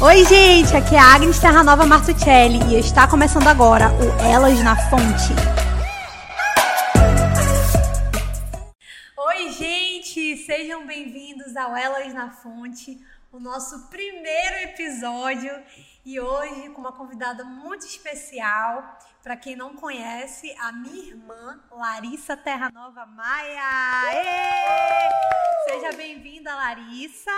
[0.00, 4.76] Oi, gente, aqui é a Agnes Terranova Martuccelli e está começando agora o Elas na
[4.90, 5.32] Fonte.
[9.16, 13.00] Oi, gente, sejam bem-vindos ao Elas na Fonte,
[13.32, 15.52] o nosso primeiro episódio
[16.04, 18.98] e hoje com uma convidada muito especial.
[19.22, 24.12] Para quem não conhece, a minha irmã Larissa Terranova Maia.
[24.12, 25.70] Ê!
[25.70, 27.30] Seja bem-vinda, Larissa.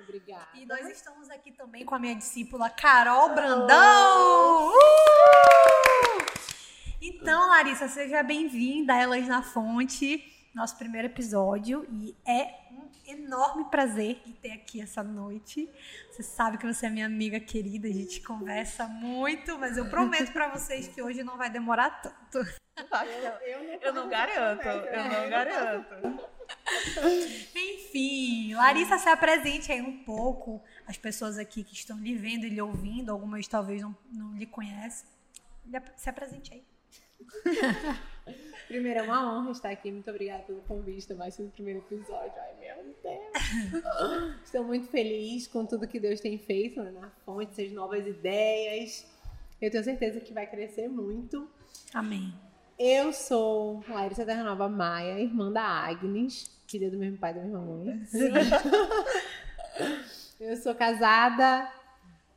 [0.00, 0.46] Obrigada.
[0.54, 4.68] E nós estamos aqui também com a minha discípula Carol Brandão.
[4.68, 4.72] Uh!
[7.00, 11.84] Então, Larissa, seja bem-vinda a Elas na Fonte, nosso primeiro episódio.
[11.90, 12.61] E é
[13.06, 15.68] enorme prazer de ter aqui essa noite.
[16.10, 20.32] Você sabe que você é minha amiga querida, a gente conversa muito, mas eu prometo
[20.32, 22.38] para vocês que hoje não vai demorar tanto.
[22.76, 26.30] Eu, eu, não, eu não garanto, eu não garanto.
[27.54, 30.62] Enfim, Larissa, se apresente aí um pouco.
[30.86, 34.46] As pessoas aqui que estão lhe vendo e lhe ouvindo, algumas talvez não, não lhe
[34.46, 35.06] conhecem.
[35.96, 36.64] Se apresente aí.
[38.72, 39.92] Primeiro, é uma honra estar aqui.
[39.92, 41.12] Muito obrigada pelo convite.
[41.12, 42.32] Mais um primeiro episódio.
[42.38, 44.40] Ai, meu Deus.
[44.42, 49.06] Estou muito feliz com tudo que Deus tem feito né, na fonte, essas novas ideias.
[49.60, 51.46] Eu tenho certeza que vai crescer muito.
[51.92, 52.32] Amém.
[52.78, 57.60] Eu sou Larissa Terranova Maia, irmã da Agnes, filha do mesmo pai e da mesma
[57.60, 58.02] mãe.
[60.40, 61.70] Eu sou casada,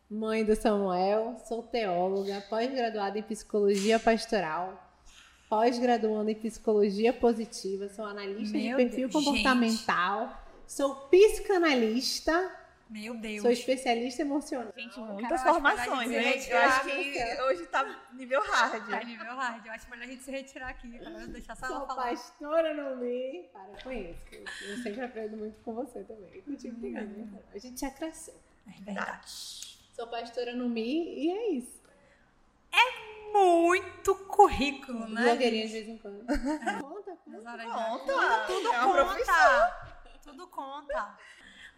[0.10, 4.85] mãe do Samuel, sou teóloga, pós-graduada em psicologia pastoral,
[5.56, 12.52] pós-graduando em psicologia positiva, sou analista Meu de perfil Deus, comportamental, sou psicanalista
[12.90, 13.42] Meu Deus.
[13.42, 14.74] Sou especialista emocional.
[14.78, 16.46] Gente, muitas Carol, formações, acho gente.
[16.46, 18.90] que Eu vai acho que hoje tá nível hard.
[18.90, 19.66] Tá nível hard.
[19.66, 21.00] Eu acho melhor a gente se retirar aqui.
[21.00, 21.28] Cara.
[21.28, 22.10] Deixar só ela Sou falar.
[22.10, 23.50] pastora no Mi.
[23.52, 24.22] Para com isso.
[24.62, 26.42] Eu eu sempre aprendo muito com você também.
[26.42, 26.86] Contigo.
[26.86, 26.92] Uhum.
[26.92, 27.40] né?
[27.54, 28.36] A gente já cresceu.
[28.68, 29.32] É verdade.
[29.94, 31.76] Sou pastora no Mi e é isso.
[33.36, 35.24] Muito currículo, né?
[35.24, 36.26] Blogueirinha de vez em quando.
[36.26, 37.58] Conta, Nas conta.
[37.58, 39.90] de- Conta, Tudo é uma conta.
[40.24, 41.18] Tudo conta.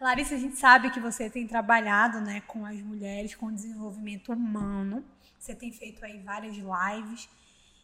[0.00, 4.32] Larissa, a gente sabe que você tem trabalhado né, com as mulheres, com o desenvolvimento
[4.32, 5.04] humano.
[5.38, 7.28] Você tem feito aí várias lives.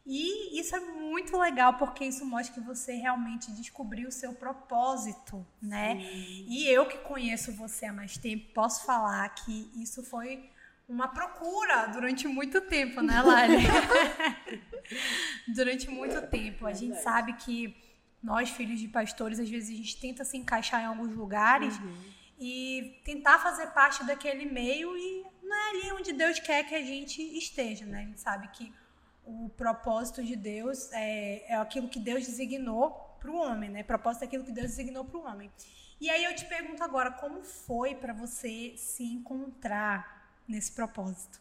[0.07, 5.45] E isso é muito legal, porque isso mostra que você realmente descobriu o seu propósito,
[5.63, 5.97] né?
[6.03, 10.51] E eu que conheço você há mais tempo, posso falar que isso foi
[10.89, 13.57] uma procura durante muito tempo, né, Lari?
[15.49, 16.67] durante muito tempo.
[16.67, 17.75] A gente sabe que
[18.23, 21.75] nós, filhos de pastores, às vezes a gente tenta se encaixar em alguns lugares
[22.39, 26.83] e tentar fazer parte daquele meio e não é ali onde Deus quer que a
[26.83, 27.99] gente esteja, né?
[27.99, 28.73] A gente sabe que
[29.25, 32.91] o propósito de Deus é, é aquilo que Deus designou
[33.21, 33.83] para o homem, né?
[33.83, 35.51] Propósito é aquilo que Deus designou para o homem.
[36.01, 40.14] E aí eu te pergunto agora, como foi para você se encontrar
[40.49, 41.41] nesse propósito?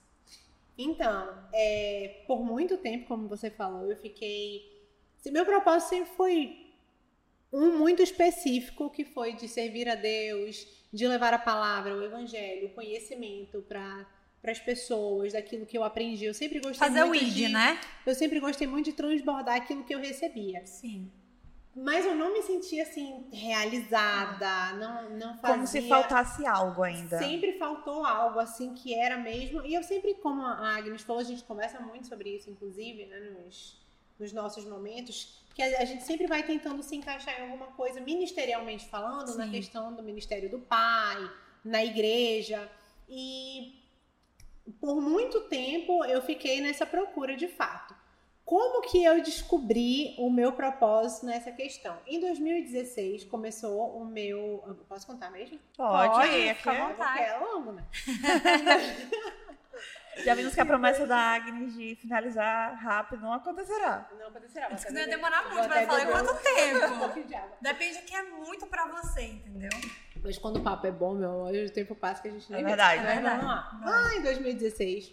[0.78, 4.82] Então, é, por muito tempo, como você falou, eu fiquei.
[5.18, 6.58] se- Meu propósito sempre foi
[7.52, 12.68] um muito específico, que foi de servir a Deus, de levar a palavra, o evangelho,
[12.68, 14.08] o conhecimento para
[14.46, 16.26] as pessoas, daquilo que eu aprendi.
[16.26, 17.80] Eu sempre gostei Fazer o muito ID, de, né?
[18.06, 20.66] Eu sempre gostei muito de transbordar aquilo que eu recebia.
[20.66, 21.12] Sim.
[21.76, 27.18] Mas eu não me sentia assim realizada, não não fazia Como se faltasse algo ainda.
[27.18, 29.66] Sempre faltou algo assim que era mesmo.
[29.66, 33.20] E eu sempre, como a Agnes falou, a gente conversa muito sobre isso, inclusive, né,
[33.20, 33.82] nos,
[34.20, 38.00] nos nossos momentos, que a, a gente sempre vai tentando se encaixar em alguma coisa,
[38.00, 39.52] ministerialmente falando, na Sim.
[39.52, 41.28] questão do ministério do pai,
[41.66, 42.70] na igreja.
[43.10, 43.84] E
[44.80, 48.03] por muito tempo eu fiquei nessa procura de fato.
[48.46, 51.98] Como que eu descobri o meu propósito nessa questão?
[52.06, 54.62] Em 2016 começou o meu.
[54.68, 55.58] eu Posso contar mesmo?
[55.78, 57.18] Pode, Pode, aqui fica à é- vontade.
[57.20, 57.84] Porque é longo, né?
[60.24, 64.08] Já vimos que a promessa da Agnes de finalizar rápido não acontecerá.
[64.20, 64.70] Não acontecerá.
[64.70, 67.58] Vou não ia demorar muito, mas falei beber quanto tempo?
[67.62, 69.72] Depende que é muito pra você, entendeu?
[70.22, 72.62] Mas quando o papo é bom, meu amor, o tempo passa que a gente nem
[72.62, 73.02] É verdade.
[73.02, 73.38] Mas É verdade.
[73.42, 73.80] vamos lá.
[73.84, 75.12] Ah, em 2016,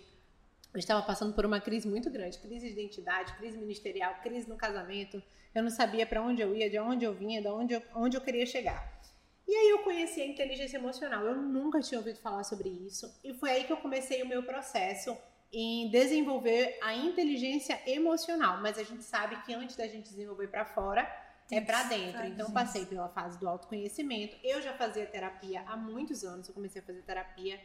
[0.73, 2.39] eu estava passando por uma crise muito grande.
[2.39, 5.23] Crise de identidade, crise ministerial, crise no casamento.
[5.55, 8.17] Eu não sabia para onde eu ia, de onde eu vinha, de onde eu, onde
[8.17, 9.01] eu queria chegar.
[9.49, 11.25] E aí eu conheci a inteligência emocional.
[11.25, 13.13] Eu nunca tinha ouvido falar sobre isso.
[13.25, 15.17] E foi aí que eu comecei o meu processo
[15.53, 18.61] em desenvolver a inteligência emocional.
[18.63, 21.03] Mas a gente sabe que antes da gente desenvolver para fora,
[21.51, 22.25] é para dentro.
[22.27, 24.37] Então passei pela fase do autoconhecimento.
[24.45, 26.47] Eu já fazia terapia há muitos anos.
[26.47, 27.61] Eu comecei a fazer terapia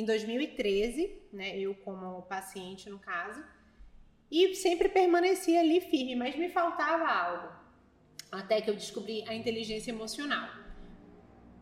[0.00, 1.56] em 2013, né?
[1.58, 3.42] Eu como paciente no caso.
[4.30, 7.48] E sempre permanecia ali firme, mas me faltava algo.
[8.32, 10.48] Até que eu descobri a inteligência emocional.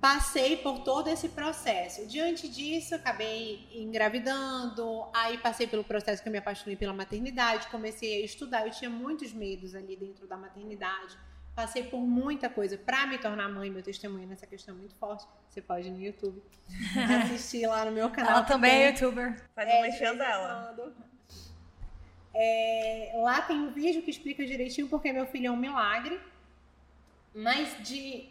[0.04, 2.06] passei por todo esse processo.
[2.06, 8.20] Diante disso, acabei engravidando, aí passei pelo processo que eu me apaixonei pela maternidade, comecei
[8.20, 11.16] a estudar, eu tinha muitos medos ali dentro da maternidade.
[11.54, 15.24] Passei por muita coisa para me tornar mãe, meu testemunho nessa questão é muito forte.
[15.48, 16.42] Você pode ir no YouTube
[17.24, 18.38] assistir lá no meu canal.
[18.38, 19.40] Ela também é youtuber.
[19.54, 20.94] Faz é, um vez em dela.
[22.34, 26.20] É, lá tem um vídeo que explica direitinho porque meu filho é um milagre.
[27.32, 28.28] Mas de,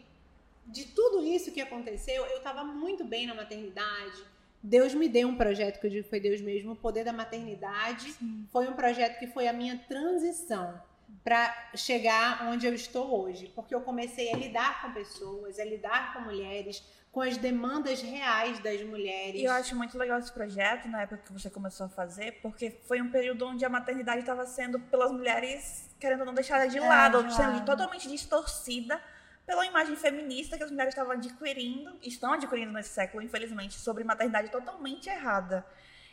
[0.68, 4.22] de tudo isso que aconteceu, eu estava muito bem na maternidade.
[4.62, 7.14] Deus me deu um projeto que eu digo que foi Deus mesmo, o poder da
[7.14, 8.14] maternidade.
[8.52, 10.82] Foi um projeto que foi a minha transição
[11.24, 16.14] para chegar onde eu estou hoje, porque eu comecei a lidar com pessoas, a lidar
[16.14, 19.40] com mulheres, com as demandas reais das mulheres.
[19.40, 22.72] E eu acho muito legal esse projeto, na época que você começou a fazer, porque
[22.88, 26.82] foi um período onde a maternidade estava sendo, pelas mulheres, querendo não deixada de É,
[26.82, 27.66] lado, de sendo lado.
[27.66, 29.00] totalmente distorcida
[29.46, 34.50] pela imagem feminista que as mulheres estavam adquirindo, estão adquirindo nesse século, infelizmente, sobre maternidade
[34.50, 35.66] totalmente errada.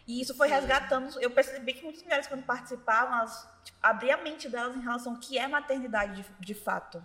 [0.07, 0.55] E isso foi Sim.
[0.55, 1.21] resgatando.
[1.21, 5.15] Eu percebi que muitas mulheres, quando participavam, elas tipo, abriam a mente delas em relação
[5.15, 7.03] ao que é maternidade de, de fato.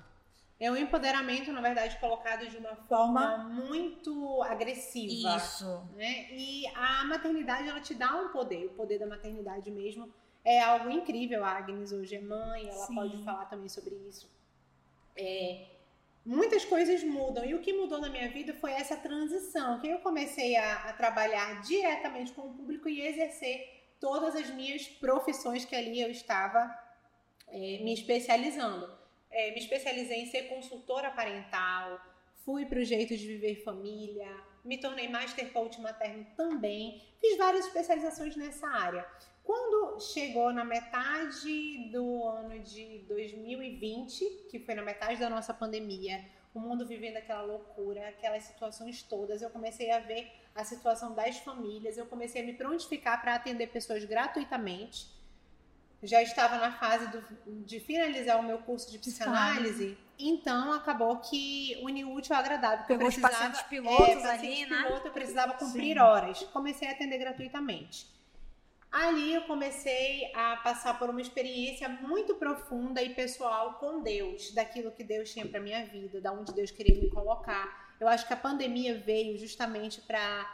[0.58, 5.36] É um empoderamento, na verdade, colocado de uma forma muito agressiva.
[5.36, 5.84] Isso.
[5.96, 6.32] Né?
[6.32, 8.68] E a maternidade, ela te dá um poder.
[8.68, 10.10] O poder da maternidade mesmo
[10.46, 11.44] é algo incrível.
[11.44, 12.96] A Agnes hoje é mãe, ela Sim.
[12.96, 14.32] pode falar também sobre isso.
[15.18, 15.75] É,
[16.25, 17.45] muitas coisas mudam.
[17.45, 19.80] E o que mudou na minha vida foi essa transição.
[19.80, 24.88] Que eu comecei a, a trabalhar diretamente com o público e exercer todas as minhas
[24.88, 26.74] profissões que ali eu estava
[27.48, 28.89] é, me especializando.
[29.30, 32.00] É, me especializei em ser consultora parental,
[32.45, 34.30] fui para o jeito de viver família,
[34.63, 39.06] me tornei master coach materno também, fiz várias especializações nessa área.
[39.46, 46.26] Quando chegou na metade do ano de 2020, que foi na metade da nossa pandemia,
[46.54, 51.38] o mundo vivendo aquela loucura, aquelas situações todas, eu comecei a ver a situação das
[51.38, 55.14] famílias, eu comecei a me prontificar para atender pessoas gratuitamente.
[56.02, 61.80] Já estava na fase do- de finalizar o meu curso de psicanálise, então acabou que
[61.84, 62.80] uniu o útil ao agradável.
[62.80, 64.84] porque eu Pegou os precisava- pacientes pilotos é, paciente ali, né?
[64.88, 66.00] piloto, eu precisava cumprir Sim.
[66.00, 66.40] horas.
[66.54, 68.08] Comecei a atender gratuitamente.
[68.96, 74.90] Ali eu comecei a passar por uma experiência muito profunda e pessoal com Deus, daquilo
[74.90, 77.94] que Deus tinha para minha vida, da onde Deus queria me colocar.
[78.00, 80.50] Eu acho que a pandemia veio justamente para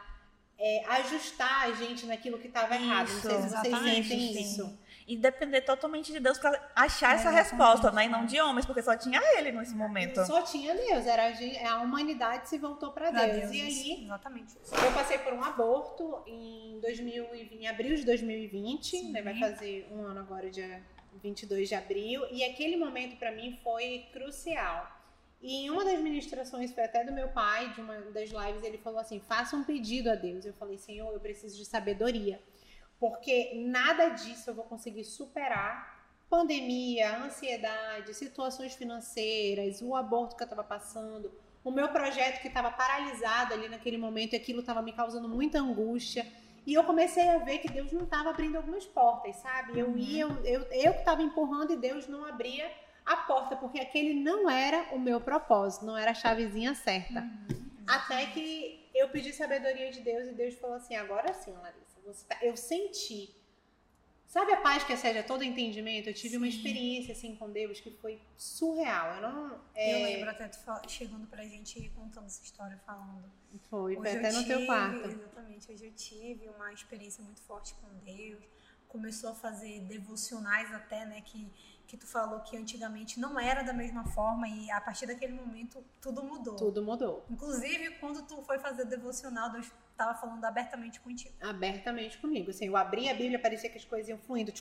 [0.88, 3.12] ajustar a gente naquilo que estava errado.
[3.12, 4.40] Não sei se vocês sentem sim.
[4.40, 4.78] isso.
[5.12, 8.06] E depender totalmente de Deus pra achar É, essa resposta, né?
[8.06, 10.24] E não de homens, porque só tinha ele nesse momento.
[10.24, 13.50] Só tinha Deus, era a, gente- a humanidade se voltou para Pra Deus.
[13.50, 14.54] Deus, E aí Exatamente.
[14.72, 19.12] Eu passei por um aborto em, 2020, em abril de 2020, Sim.
[19.12, 19.20] né?
[19.20, 20.82] Vai fazer um ano agora, dia
[21.22, 22.24] 22 de abril.
[22.30, 24.90] E aquele momento para mim foi crucial.
[25.42, 28.78] E em uma das ministrações, foi até do meu pai, de uma das lives, ele
[28.78, 30.46] falou assim: faça um pedido a Deus.
[30.46, 32.40] Eu falei, Senhor, eu preciso de sabedoria.
[33.02, 36.06] Porque nada disso eu vou conseguir superar.
[36.30, 41.28] Pandemia, ansiedade, situações financeiras, o aborto que eu estava passando,
[41.64, 45.58] o meu projeto que estava paralisado ali naquele momento, e aquilo estava me causando muita
[45.58, 46.24] angústia.
[46.64, 49.80] E eu comecei a ver que Deus não estava abrindo algumas portas, sabe?
[49.80, 52.70] Eu ia, eu, eu, que estava empurrando e Deus não abria
[53.04, 57.28] a porta, porque aquele não era o meu propósito, não era a chavezinha certa.
[57.84, 61.91] Até que eu pedi sabedoria de Deus e Deus falou assim: agora sim, Larissa,
[62.28, 62.38] tá...
[62.42, 63.34] eu senti.
[64.26, 66.08] Sabe a paz que excede a todo entendimento?
[66.08, 66.56] Eu tive uma Sim.
[66.56, 69.16] experiência assim com Deus que foi surreal.
[69.16, 69.50] Eu não.
[69.50, 73.30] Eu é, lembro até tu chegando pra gente e contando essa história, falando.
[73.68, 75.10] Foi, foi até eu no teu tive- quarto.
[75.10, 78.42] Exatamente, hoje eu tive uma experiência muito forte com Deus.
[78.88, 81.20] Começou a fazer devocionais até, né?
[81.20, 81.46] Que,
[81.86, 85.84] que tu falou que antigamente não era da mesma forma e a partir daquele momento
[86.00, 86.56] tudo mudou.
[86.56, 87.22] Tudo mudou.
[87.28, 91.34] Inclusive, quando tu foi fazer devocional, Deus estava falando abertamente contigo.
[91.40, 92.50] abertamente comigo.
[92.50, 94.52] Assim, eu abri a Bíblia, parecia que as coisas iam fluindo.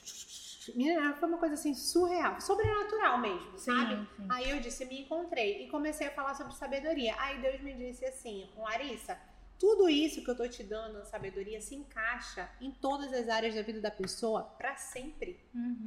[0.76, 3.96] Menina, foi uma coisa assim surreal, sobrenatural mesmo, sabe?
[4.16, 4.28] sim.
[4.30, 7.16] Aí eu disse, me encontrei e comecei a falar sobre sabedoria.
[7.20, 9.18] Aí Deus me disse assim, Larissa,
[9.58, 13.62] tudo isso que eu tô te dando, sabedoria, se encaixa em todas as áreas da
[13.64, 15.40] vida da pessoa para sempre.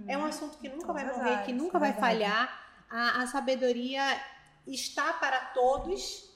[0.08, 2.12] É um assunto que nunca vai Todas as morrer, que áreas, nunca é vai verdade.
[2.14, 2.84] falhar.
[2.90, 4.02] A, a sabedoria
[4.66, 6.33] está para todos.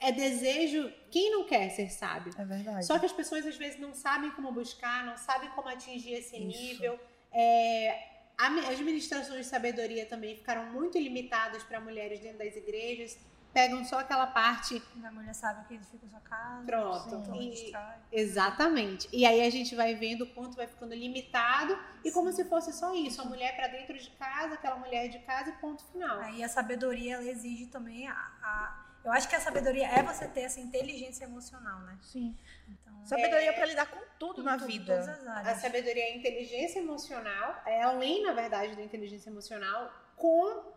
[0.00, 0.92] É desejo.
[1.10, 2.32] Quem não quer ser sábio?
[2.36, 2.84] É verdade.
[2.86, 6.36] Só que as pessoas às vezes não sabem como buscar, não sabem como atingir esse
[6.36, 6.46] Isso.
[6.46, 6.98] nível.
[7.32, 13.16] É, as ministrações de sabedoria também ficaram muito limitadas para mulheres dentro das igrejas.
[13.52, 14.82] Pegam só aquela parte.
[15.04, 16.66] A mulher sabe que edifica sua casa.
[16.66, 17.14] Pronto.
[17.14, 17.72] então E-.
[18.10, 19.08] Exatamente.
[19.12, 22.72] E aí a gente vai vendo o quanto vai ficando limitado e como se fosse
[22.72, 23.22] só isso.
[23.22, 26.18] A mulher para dentro de casa, aquela mulher de casa e ponto final.
[26.18, 30.26] Aí a sabedoria ela exige também a, a- Eu acho que a sabedoria é você
[30.26, 31.98] ter essa inteligência emocional, né?
[32.00, 32.34] Sim.
[32.68, 34.98] Então, Sabedoria pra lidar com tudo na tudo, vida.
[34.98, 35.58] Todas as A áreas.
[35.58, 40.72] sabedoria é a inteligência emocional, é além, na verdade, da inteligência emocional, com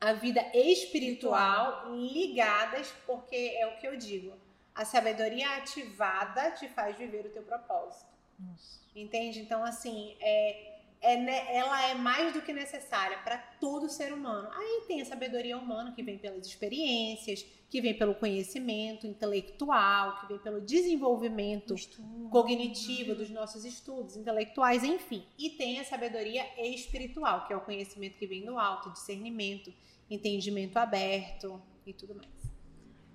[0.00, 4.36] a vida espiritual ligadas, porque é o que eu digo.
[4.74, 8.06] A sabedoria ativada te faz viver o teu propósito.
[8.38, 8.80] Nossa.
[8.94, 9.40] Entende?
[9.40, 10.73] Então, assim, é,
[11.04, 14.48] é ne- ela é mais do que necessária para todo ser humano.
[14.52, 20.26] Aí tem a sabedoria humana que vem pelas experiências, que vem pelo conhecimento intelectual, que
[20.28, 22.28] vem pelo desenvolvimento Estudo.
[22.30, 25.24] cognitivo dos nossos estudos intelectuais, enfim.
[25.38, 26.44] E tem a sabedoria
[26.74, 29.72] espiritual, que é o conhecimento que vem do alto, discernimento,
[30.10, 32.28] entendimento aberto e tudo mais.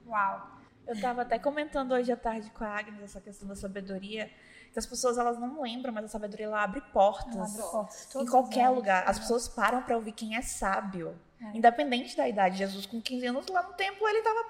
[0.05, 0.59] Uau.
[0.89, 4.29] Eu tava até comentando hoje à tarde com a Agnes essa questão da sabedoria.
[4.73, 7.35] Que as pessoas elas não lembram, mas a sabedoria ela abre portas.
[7.35, 8.15] Ela abre portas.
[8.15, 8.75] Em qualquer áreas.
[8.75, 9.03] lugar.
[9.03, 9.19] As Exato.
[9.21, 11.15] pessoas param pra ouvir quem é sábio.
[11.41, 11.57] É.
[11.57, 12.57] Independente da idade.
[12.57, 14.43] Jesus, com 15 anos, lá no templo, ele tava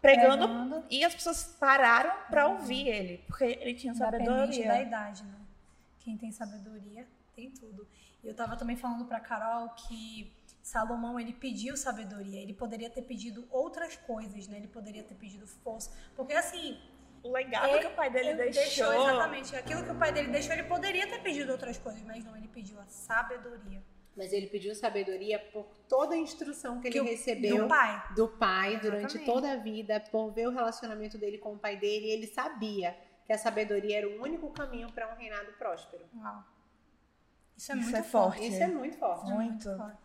[0.00, 0.46] pregando.
[0.46, 0.84] Pregando.
[0.90, 3.18] E as pessoas pararam pra ouvir ele.
[3.26, 4.68] Porque ele tinha Independente sabedoria.
[4.68, 5.38] da idade, né?
[6.00, 7.86] Quem tem sabedoria tem tudo.
[8.22, 10.32] E eu tava também falando pra Carol que
[10.62, 12.40] Salomão, ele pediu sabedoria.
[12.40, 14.58] Ele poderia ter pedido outras coisas, né?
[14.58, 15.90] Ele poderia ter pedido força.
[16.16, 16.78] Porque assim,
[17.22, 18.90] O legado Ele- que o pai dele ele deixou.
[18.94, 20.54] exatamente aquilo que o pai dele deixou.
[20.54, 23.82] Ele poderia ter pedido outras coisas, mas não, ele pediu a sabedoria.
[24.16, 28.02] Mas ele pediu sabedoria por toda a instrução que ele Que o- recebeu Do pai.
[28.16, 32.08] do pai durante toda a vida, por ver o relacionamento dele com o pai dele,
[32.10, 36.04] ele sabia que a sabedoria era o único caminho para um reinado próspero.
[36.16, 36.42] Uau.
[37.54, 38.38] Isso é Isso muito é forte.
[38.38, 38.48] forte.
[38.54, 39.30] Isso é muito forte.
[39.30, 39.76] É Muito.
[39.76, 39.98] forte.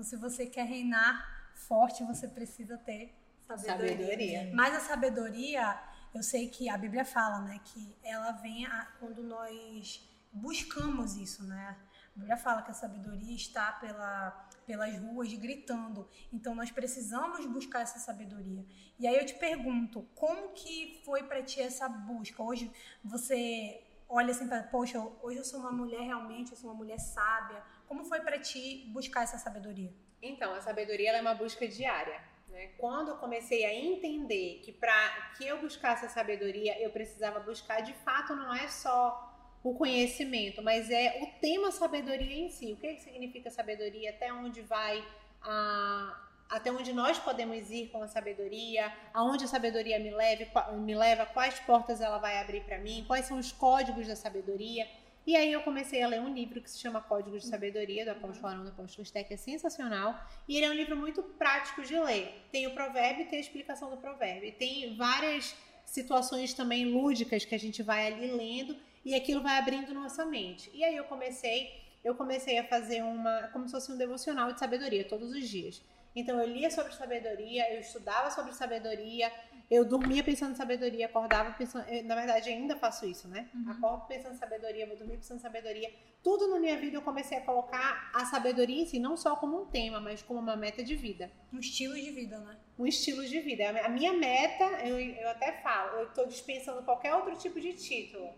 [0.00, 3.14] Então, se você quer reinar forte, você precisa ter
[3.46, 3.90] sabedoria.
[3.90, 4.50] Sabedoria.
[4.54, 5.78] Mas a sabedoria,
[6.14, 10.02] eu sei que a Bíblia fala, né, que ela vem a- quando nós
[10.32, 11.76] buscamos isso, né?
[12.16, 14.30] A Bíblia fala que a sabedoria está pela,
[14.64, 16.08] pelas ruas gritando.
[16.32, 18.64] Então nós precisamos buscar essa sabedoria.
[18.98, 22.42] E aí eu te pergunto, como que foi para ti essa busca?
[22.42, 22.72] Hoje
[23.04, 26.98] você olha assim para, poxa, hoje eu sou uma mulher realmente, eu sou uma mulher
[26.98, 27.62] sábia.
[27.90, 29.92] Como foi para ti buscar essa sabedoria?
[30.22, 32.22] Então, a sabedoria é uma busca diária.
[32.48, 32.68] Né?
[32.78, 37.80] Quando eu comecei a entender que para que eu buscasse a sabedoria, eu precisava buscar
[37.80, 42.72] de fato não é só o conhecimento, mas é o tema sabedoria em si.
[42.74, 44.10] O que, que significa sabedoria?
[44.10, 45.04] Até onde vai
[45.42, 50.48] a até onde nós podemos ir com a sabedoria, aonde a sabedoria me, leve,
[50.80, 54.84] me leva, quais portas ela vai abrir para mim, quais são os códigos da sabedoria.
[55.26, 58.12] E aí eu comecei a ler um livro que se chama Códigos de Sabedoria, do
[58.12, 60.18] apóstolo Arão, do apóstolo Steck, é sensacional.
[60.48, 62.46] E ele é um livro muito prático de ler.
[62.50, 64.48] Tem o provérbio e tem a explicação do provérbio.
[64.48, 69.58] E tem várias situações também lúdicas que a gente vai ali lendo e aquilo vai
[69.58, 70.70] abrindo nossa mente.
[70.72, 71.70] E aí eu comecei,
[72.02, 75.82] eu comecei a fazer uma, como se fosse um devocional de sabedoria todos os dias.
[76.14, 79.30] Então eu lia sobre sabedoria, eu estudava sobre sabedoria,
[79.70, 83.48] eu dormia pensando em sabedoria, acordava pensando, eu, na verdade ainda faço isso, né?
[83.68, 85.94] Acordo pensando em sabedoria, vou dormir pensando em sabedoria.
[86.24, 89.62] Tudo na minha vida eu comecei a colocar a sabedoria em si, não só como
[89.62, 92.58] um tema, mas como uma meta de vida Um estilo de vida, né?
[92.76, 93.70] um estilo de vida.
[93.84, 98.28] A minha meta, eu, eu até falo, eu estou dispensando qualquer outro tipo de título.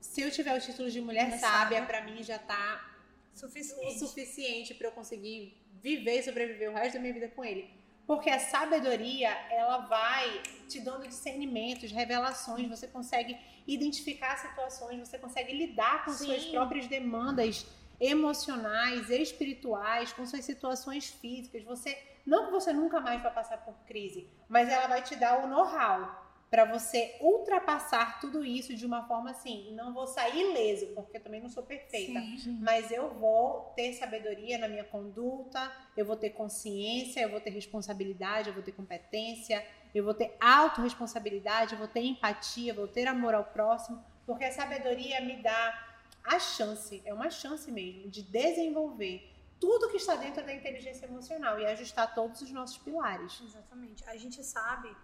[0.00, 2.88] Se eu tiver o título de mulher sábia, para mim já tá
[3.34, 3.98] o Suficiente.
[3.98, 7.81] suficiente para eu conseguir viver e sobreviver o resto da minha vida com ele.
[8.06, 15.52] Porque a sabedoria, ela vai te dando discernimentos, revelações, você consegue identificar situações, você consegue
[15.52, 16.26] lidar com Sim.
[16.26, 17.66] suas próprias demandas
[18.00, 21.62] emocionais, espirituais, com suas situações físicas.
[21.64, 25.44] Você não que você nunca mais vai passar por crise, mas ela vai te dar
[25.44, 26.21] o know-how
[26.52, 31.22] para você ultrapassar tudo isso de uma forma assim, não vou sair ileso, porque eu
[31.22, 32.58] também não sou perfeita, Sim.
[32.60, 37.48] mas eu vou ter sabedoria na minha conduta, eu vou ter consciência, eu vou ter
[37.48, 42.86] responsabilidade, eu vou ter competência, eu vou ter autorresponsabilidade, eu vou ter empatia, eu vou
[42.86, 48.10] ter amor ao próximo, porque a sabedoria me dá a chance, é uma chance mesmo,
[48.10, 49.26] de desenvolver
[49.58, 53.40] tudo que está dentro da inteligência emocional e ajustar todos os nossos pilares.
[53.42, 54.04] Exatamente.
[54.06, 54.94] A gente sabe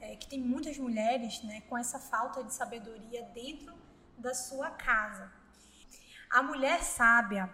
[0.00, 3.74] é, que tem muitas mulheres né, com essa falta de sabedoria dentro
[4.16, 5.30] da sua casa.
[6.30, 7.50] A mulher sábia,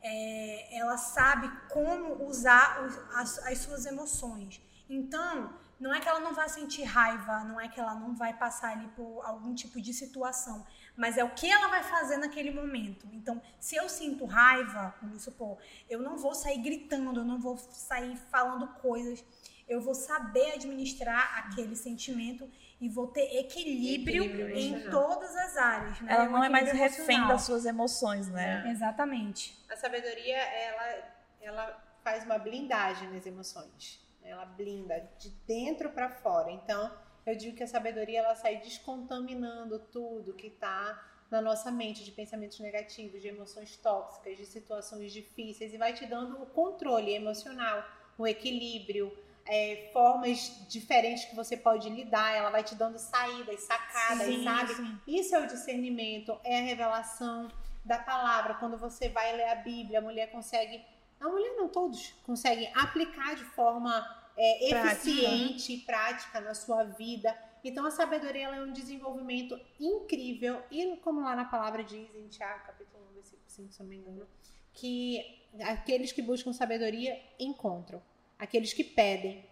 [0.00, 4.60] é, ela sabe como usar os- as, as suas emoções.
[4.88, 8.32] Então, não é que ela não vai sentir raiva, não é que ela não vai
[8.36, 10.64] passar ali por algum tipo de situação,
[10.96, 13.08] mas é o que ela vai fazer naquele momento.
[13.12, 15.58] Então, se eu sinto raiva, vamos supor,
[15.90, 19.24] eu não vou sair gritando, eu não vou sair falando coisas,
[19.68, 22.48] eu vou saber administrar aquele sentimento
[22.80, 26.00] e vou ter equilíbrio, Equilíbrio em todas as áreas.
[26.00, 26.12] Né?
[26.12, 27.28] Ela Um não é mais refém emocional.
[27.28, 28.68] das suas emoções, né?
[28.70, 29.56] Exatamente.
[29.70, 34.00] A sabedoria, ela, ela faz uma blindagem nas emoções.
[34.24, 36.50] Ela blinda de dentro para fora.
[36.50, 36.92] Então,
[37.24, 42.10] eu digo que a sabedoria ela sai descontaminando tudo que está na nossa mente de
[42.12, 47.82] pensamentos negativos, de emoções tóxicas, de situações difíceis e vai te dando o controle emocional,
[48.18, 49.16] o equilíbrio,
[49.46, 54.74] é, formas diferentes que você pode lidar, ela vai te dando saídas, sacadas, sim, sabe?
[54.74, 55.00] Sim.
[55.06, 57.48] Isso é o discernimento, é a revelação
[57.84, 58.54] da palavra.
[58.54, 60.80] Quando você vai ler a Bíblia, a mulher consegue,
[61.20, 64.06] a mulher não todos conseguem aplicar de forma
[64.36, 67.36] é, eficiente e prática na sua vida.
[67.64, 72.64] Então a sabedoria é um desenvolvimento incrível e como lá na palavra diz em Tiago,
[72.66, 74.26] capítulo 1, versículo 5, se não me engano,
[74.72, 78.02] que aqueles que buscam sabedoria encontram
[78.42, 79.48] aqueles que pedem.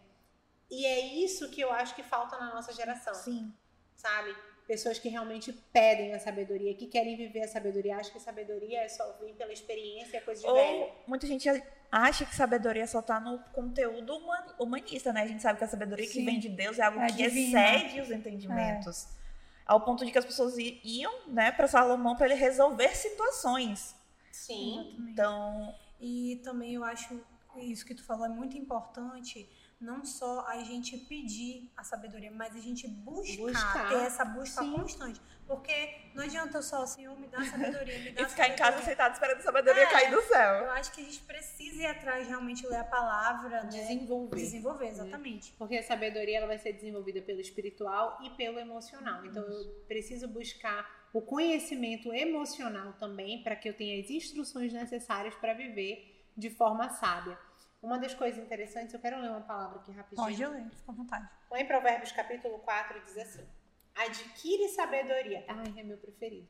[0.69, 3.15] E é isso que eu acho que falta na nossa geração.
[3.15, 3.53] Sim.
[3.95, 4.35] Sabe?
[4.67, 7.97] Pessoas que realmente pedem a sabedoria, que querem viver a sabedoria.
[7.97, 10.93] Acho que sabedoria é só vir pela experiência, é coisa de Ou velho.
[11.07, 11.49] Muita gente
[11.91, 14.13] acha que sabedoria só tá no conteúdo
[14.59, 15.23] humanista, né?
[15.23, 16.13] A gente sabe que a sabedoria Sim.
[16.13, 17.77] que vem de Deus é algo é que divina.
[17.77, 19.05] excede os entendimentos.
[19.05, 19.21] É.
[19.67, 23.95] Ao ponto de que as pessoas iam, né, para Salomão para ele resolver situações.
[24.33, 24.97] Sim.
[24.99, 27.21] Então, e também eu acho
[27.57, 29.49] isso que tu falou é muito importante,
[29.81, 33.89] não só a gente pedir a sabedoria, mas a gente buscar, buscar.
[33.89, 34.73] ter essa busca Sim.
[34.73, 35.21] constante.
[35.47, 39.15] Porque não adianta só, Senhor, me dá sabedoria, me dá E ficar em casa sentado
[39.15, 40.55] esperando a sabedoria é, cair do céu.
[40.65, 43.69] Eu acho que a gente precisa ir atrás realmente ler a palavra, né?
[43.69, 44.37] desenvolver.
[44.37, 45.53] Desenvolver, exatamente.
[45.59, 49.25] Porque a sabedoria ela vai ser desenvolvida pelo espiritual e pelo emocional.
[49.25, 55.35] Então eu preciso buscar o conhecimento emocional também para que eu tenha as instruções necessárias
[55.35, 56.10] para viver
[56.41, 57.39] de forma sábia.
[57.83, 60.27] Uma das coisas interessantes, eu quero ler uma palavra aqui rapidinho.
[60.27, 61.29] Pode ler, fica à vontade.
[61.51, 63.47] Lá em Provérbios capítulo 4 diz assim:
[63.95, 65.45] Adquire sabedoria.
[65.49, 66.49] Ai, é meu preferido.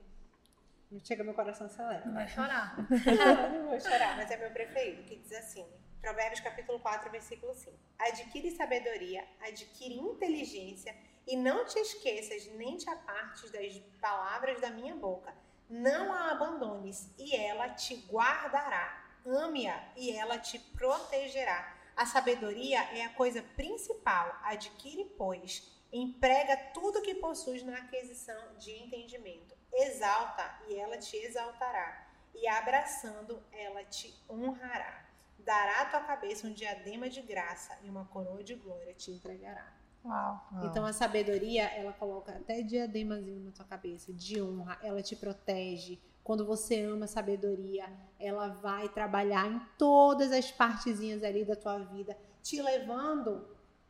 [1.05, 2.09] Chega meu coração acelera.
[2.11, 2.77] Vai chorar.
[2.81, 5.67] não, não vou chorar, mas é meu preferido, que diz assim:
[6.01, 7.77] Provérbios capítulo 4, versículo 5.
[7.99, 10.97] Adquire sabedoria, adquire inteligência
[11.29, 15.33] e não te esqueças nem te apartes das palavras da minha boca.
[15.69, 21.77] Não a abandones e ela te guardará Ame-a e ela te protegerá.
[21.97, 24.39] A sabedoria é a coisa principal.
[24.45, 29.55] Adquire, pois, emprega tudo que possuis na aquisição de entendimento.
[29.73, 32.07] Exalta e ela te exaltará.
[32.35, 35.07] E abraçando, ela te honrará.
[35.39, 39.81] Dará à tua cabeça um diadema de graça e uma coroa de glória te entregará.
[40.05, 40.49] Uau.
[40.65, 46.01] Então a sabedoria, ela coloca até diademazinho na tua cabeça, de honra, ela te protege,
[46.31, 51.81] quando você ama a sabedoria, ela vai trabalhar em todas as partezinhas ali da tua
[51.81, 53.49] vida, te levando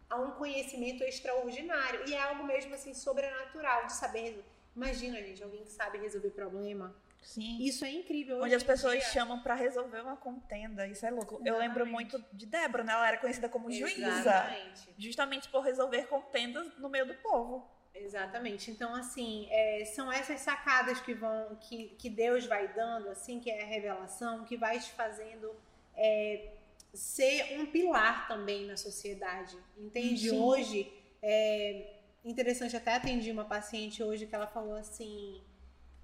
[0.09, 2.09] a um conhecimento extraordinário.
[2.09, 4.43] E é algo mesmo assim sobrenatural de saber.
[4.75, 6.97] Imagina, gente, alguém que sabe resolver problema.
[7.21, 7.59] Sim.
[7.61, 8.41] Isso é incrível.
[8.41, 9.09] Onde as pessoas dia.
[9.11, 10.87] chamam para resolver uma contenda.
[10.87, 11.35] Isso é louco.
[11.35, 11.49] Exatamente.
[11.51, 12.95] Eu lembro muito de Débora, né?
[12.95, 14.09] Ela era conhecida como juíza.
[14.09, 14.95] Exatamente.
[14.97, 17.69] Justamente por resolver contendas no meio do povo.
[17.95, 18.71] Exatamente.
[18.71, 23.51] Então, assim, é, são essas sacadas que vão, que, que Deus vai dando, assim, que
[23.51, 25.55] é a revelação, que vai te fazendo
[25.97, 26.53] é,
[26.95, 29.57] ser um pilar também na sociedade.
[29.77, 30.31] Entende?
[30.31, 30.39] Sim.
[30.39, 35.43] Hoje, é interessante, até atendi uma paciente hoje que ela falou assim.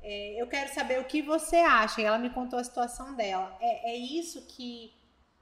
[0.03, 2.01] É, eu quero saber o que você acha.
[2.01, 3.57] E ela me contou a situação dela.
[3.61, 4.93] É, é isso que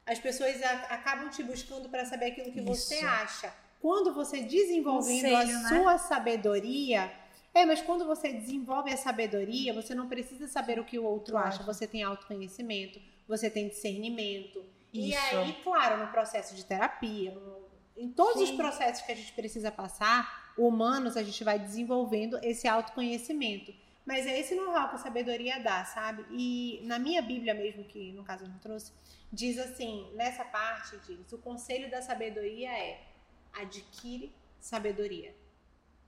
[0.07, 2.67] as pessoas a, acabam te buscando para saber aquilo que isso.
[2.67, 5.69] você acha quando você desenvolvendo Conselho, a né?
[5.69, 7.13] sua sabedoria,
[7.53, 11.33] é, mas quando você desenvolve a sabedoria, você não precisa saber o que o outro
[11.33, 11.49] claro.
[11.49, 11.63] acha.
[11.65, 14.65] Você tem autoconhecimento, você tem discernimento.
[14.91, 15.09] Isso.
[15.09, 17.59] E aí, claro, no processo de terapia, no,
[17.95, 18.45] em todos Sim.
[18.45, 23.71] os processos que a gente precisa passar, humanos, a gente vai desenvolvendo esse autoconhecimento.
[24.07, 26.25] Mas é esse know-how que a sabedoria dá, sabe?
[26.31, 28.93] E na minha Bíblia mesmo, que no caso eu não trouxe,
[29.31, 33.13] diz assim, nessa parte diz, o conselho da sabedoria é
[33.55, 35.35] adquire sabedoria.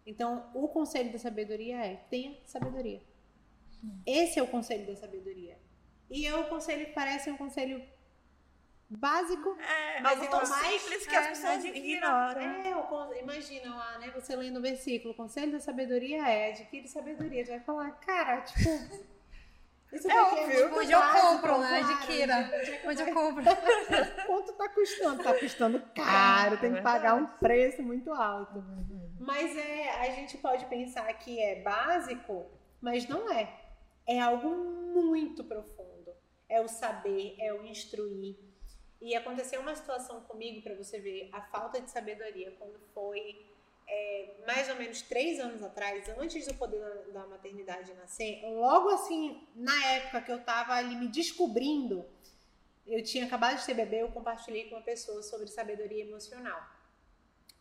[0.05, 3.03] Então, o conselho da sabedoria é: tenha sabedoria.
[4.07, 5.59] Esse é o conselho da sabedoria.
[6.11, 7.83] E é o conselho que parece um conselho
[8.89, 12.41] básico, é, mas algo tão mais simples que é, as pessoas ignoram.
[12.41, 14.11] É, imagina lá, né?
[14.15, 17.45] Você lendo o versículo, o conselho da sabedoria é adquire sabedoria.
[17.45, 19.16] Você vai falar, cara, tipo.
[19.93, 20.77] Isso é óbvio.
[20.77, 21.81] Onde eu compro, né?
[21.81, 22.51] Adquira.
[22.85, 23.45] Onde eu compro.
[24.27, 25.23] Quanto tá custando?
[25.23, 28.63] Tá custando caro, tem que pagar um preço muito alto.
[29.19, 32.47] Mas é, a gente pode pensar que é básico,
[32.81, 33.53] mas não é.
[34.07, 36.13] É algo muito profundo.
[36.49, 38.37] É o saber, é o instruir.
[39.01, 43.47] E aconteceu uma situação comigo, para você ver a falta de sabedoria, quando foi
[43.89, 48.89] é, mais ou menos três anos atrás, antes do poder da, da maternidade nascer, logo
[48.91, 52.05] assim, na época que eu estava ali me descobrindo,
[52.87, 56.77] eu tinha acabado de ter bebê, eu compartilhei com uma pessoa sobre sabedoria emocional.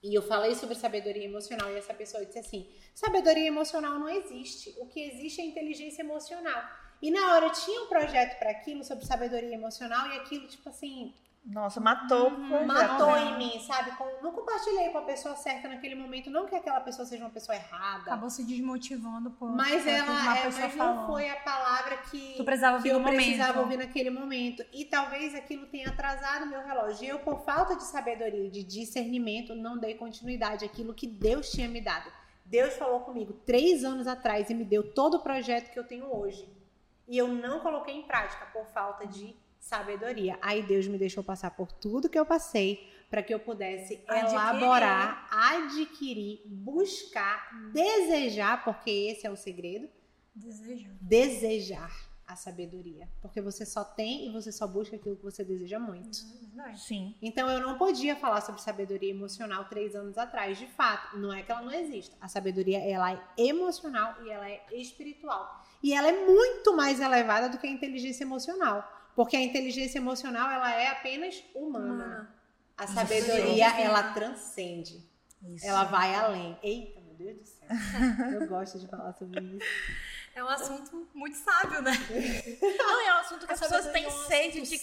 [0.03, 4.75] E eu falei sobre sabedoria emocional e essa pessoa disse assim: sabedoria emocional não existe.
[4.77, 6.63] O que existe é inteligência emocional.
[7.01, 10.69] E na hora eu tinha um projeto para aquilo sobre sabedoria emocional e aquilo, tipo
[10.69, 11.11] assim,
[11.45, 12.31] nossa, matou.
[12.31, 13.91] Uhum, matou em mim, sabe?
[14.23, 16.31] Não compartilhei com a pessoa certa naquele momento.
[16.31, 18.01] Não que aquela pessoa seja uma pessoa errada.
[18.01, 19.51] Acabou se desmotivando por.
[19.51, 23.15] Mas ela é, mas não foi a palavra que, tu precisava que eu momento.
[23.15, 24.65] precisava ouvir naquele momento.
[24.73, 27.05] E talvez aquilo tenha atrasado meu relógio.
[27.05, 31.69] E eu, por falta de sabedoria, de discernimento, não dei continuidade àquilo que Deus tinha
[31.69, 32.11] me dado.
[32.43, 36.11] Deus falou comigo três anos atrás e me deu todo o projeto que eu tenho
[36.11, 36.49] hoje.
[37.07, 40.37] E eu não coloquei em prática por falta de sabedoria.
[40.41, 44.33] Aí Deus me deixou passar por tudo que eu passei para que eu pudesse adquirir.
[44.33, 49.89] elaborar, adquirir, buscar, desejar, porque esse é o segredo.
[50.35, 50.91] Desejar.
[51.01, 51.91] Desejar
[52.27, 56.17] a sabedoria, porque você só tem e você só busca aquilo que você deseja muito.
[56.75, 57.15] Sim.
[57.21, 60.57] Então eu não podia falar sobre sabedoria emocional três anos atrás.
[60.57, 62.15] De fato, não é que ela não exista.
[62.19, 65.63] A sabedoria ela é emocional e ela é espiritual.
[65.81, 68.91] E ela é muito mais elevada do que a inteligência emocional.
[69.15, 72.29] Porque a inteligência emocional, ela é apenas humana.
[72.77, 73.79] A sabedoria, Isso.
[73.79, 75.01] ela transcende.
[75.41, 75.65] Isso.
[75.65, 76.57] Ela vai além.
[76.61, 77.67] Eita, meu Deus do céu.
[78.33, 79.65] Eu gosto de falar sobre isso.
[80.35, 81.91] É um assunto muito sábio, né?
[82.77, 84.77] Não, é um assunto que as pessoas têm é sede de,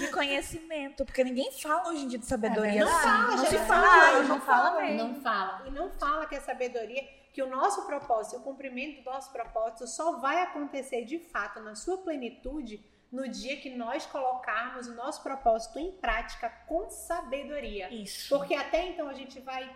[0.00, 1.04] de conhecimento.
[1.04, 2.80] Porque ninguém fala hoje em dia de sabedoria.
[2.80, 4.12] É não fala, não se fala.
[4.12, 5.08] Não, não fala mesmo.
[5.08, 5.68] Não fala.
[5.68, 9.86] E não fala que a sabedoria, que o nosso propósito, o cumprimento do nosso propósito
[9.86, 15.22] só vai acontecer de fato na sua plenitude no dia que nós colocarmos o nosso
[15.22, 17.92] propósito em prática com sabedoria.
[17.92, 18.36] Isso.
[18.36, 19.74] Porque até então a gente vai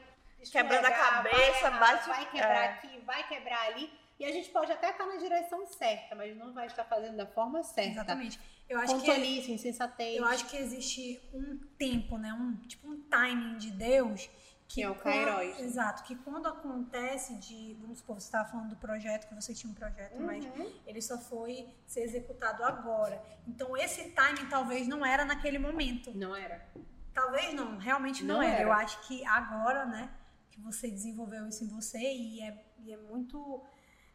[0.50, 2.68] quebrando a cabeça, vai, bate, vai quebrar é.
[2.68, 3.90] aqui, vai quebrar ali.
[4.18, 7.26] E a gente pode até estar na direção certa, mas não vai estar fazendo da
[7.26, 7.90] forma certa.
[7.90, 8.38] Exatamente.
[8.68, 9.12] Eu acho Com que
[9.52, 10.16] insensatez.
[10.16, 12.32] Eu acho que existe um tempo, né?
[12.32, 14.30] Um tipo um timing de Deus
[14.72, 15.60] que, é o Kairos.
[15.60, 19.70] Exato, que quando acontece de, vamos supor, você estava falando do projeto, que você tinha
[19.70, 20.26] um projeto, uhum.
[20.26, 20.44] mas
[20.86, 23.22] ele só foi ser executado agora.
[23.46, 26.10] Então esse timing talvez não era naquele momento.
[26.16, 26.66] Não era.
[27.12, 28.54] Talvez não, realmente não, não era.
[28.54, 28.62] era.
[28.62, 30.10] Eu acho que agora, né,
[30.50, 33.62] que você desenvolveu isso em você e é, e é muito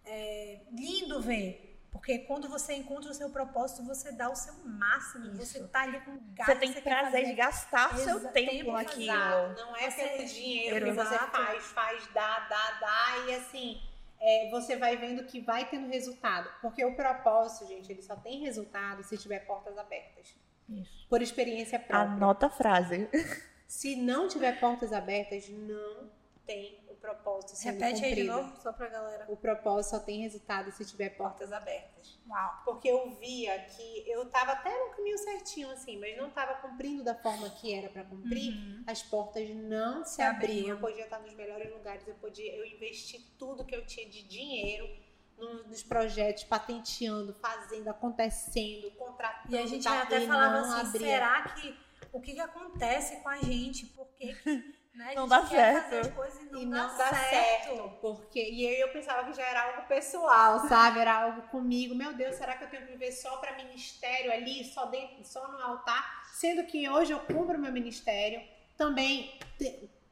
[0.03, 5.25] é, lindo ver porque quando você encontra o seu propósito, você dá o seu máximo.
[5.33, 5.45] Isso.
[5.45, 6.51] Você tá ali com gasto.
[6.51, 9.53] Você tem prazer de gastar o seu tempo, tempo naquilo.
[9.55, 13.25] Não é você pelo dinheiro que você faz, faz, dá, dá, dá.
[13.27, 13.81] E assim,
[14.19, 16.49] é, você vai vendo que vai tendo resultado.
[16.61, 20.35] Porque o propósito, gente, ele só tem resultado se tiver portas abertas.
[20.69, 21.07] Isso.
[21.09, 22.11] Por experiência própria.
[22.11, 23.09] Anota a frase.
[23.67, 26.09] Se não tiver portas abertas, não
[26.47, 28.31] tem propósito sendo Repete cumprido.
[28.31, 29.25] aí de novo, só pra galera.
[29.29, 32.19] O propósito só tem resultado se tiver portas abertas.
[32.27, 32.61] Uau.
[32.65, 37.03] Porque eu via que eu tava até no caminho certinho, assim, mas não tava cumprindo
[37.03, 38.53] da forma que era para cumprir.
[38.53, 38.83] Uhum.
[38.85, 40.51] As portas não se, se abriam.
[40.51, 40.69] abriam.
[40.69, 44.23] Eu podia estar nos melhores lugares, eu podia, eu investi tudo que eu tinha de
[44.27, 44.87] dinheiro
[45.67, 49.53] nos projetos, patenteando, fazendo, acontecendo, contratando.
[49.53, 51.07] E a gente até falava assim, abria.
[51.07, 51.77] será que
[52.11, 53.85] o que, que acontece com a gente?
[53.87, 55.13] Por que, que né?
[55.15, 55.95] Não dá certo.
[55.95, 57.29] E não, e dá, não dá certo.
[57.29, 57.89] certo.
[58.01, 60.99] Porque, e aí eu pensava que já era algo pessoal, sabe?
[60.99, 61.93] Era algo comigo.
[61.93, 65.47] Meu Deus, será que eu tenho que viver só para ministério ali, só, dentro, só
[65.47, 66.23] no altar?
[66.33, 68.41] Sendo que hoje eu cumpro meu ministério.
[68.75, 69.39] Também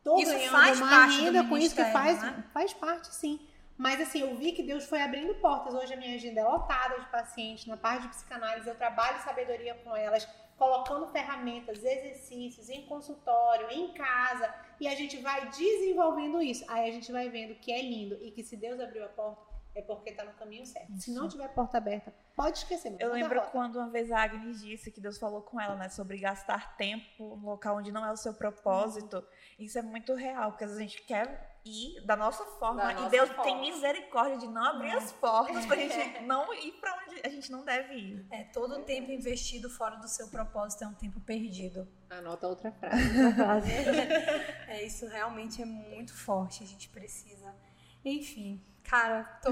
[0.03, 2.43] tô isso ganhando uma renda com isso que faz, né?
[2.53, 3.39] faz parte, sim.
[3.77, 5.73] Mas assim, eu vi que Deus foi abrindo portas.
[5.73, 7.65] Hoje a minha agenda é lotada de pacientes.
[7.65, 13.93] Na parte de psicanálise, eu trabalho sabedoria com elas colocando ferramentas, exercícios em consultório, em
[13.93, 16.63] casa, e a gente vai desenvolvendo isso.
[16.67, 19.55] Aí a gente vai vendo que é lindo e que se Deus abriu a porta,
[19.75, 20.91] é porque está no caminho certo.
[20.93, 21.01] Isso.
[21.01, 22.95] Se não tiver porta aberta, pode esquecer.
[22.97, 26.17] Eu lembro quando uma vez a Agnes disse que Deus falou com ela, né, sobre
[26.17, 29.17] gastar tempo no local onde não é o seu propósito.
[29.17, 29.23] Uhum.
[29.57, 32.83] Isso é muito real, porque a gente quer ir da nossa forma.
[32.83, 33.43] Da e nossa Deus forma.
[33.43, 37.51] tem misericórdia de não abrir as portas pra gente não ir para onde a gente
[37.51, 38.25] não deve ir.
[38.29, 41.87] É, todo o tempo investido fora do seu propósito é um tempo perdido.
[42.09, 43.71] Anota outra frase.
[44.67, 47.55] é, isso realmente é muito forte, a gente precisa.
[48.03, 49.49] Enfim, cara, tô...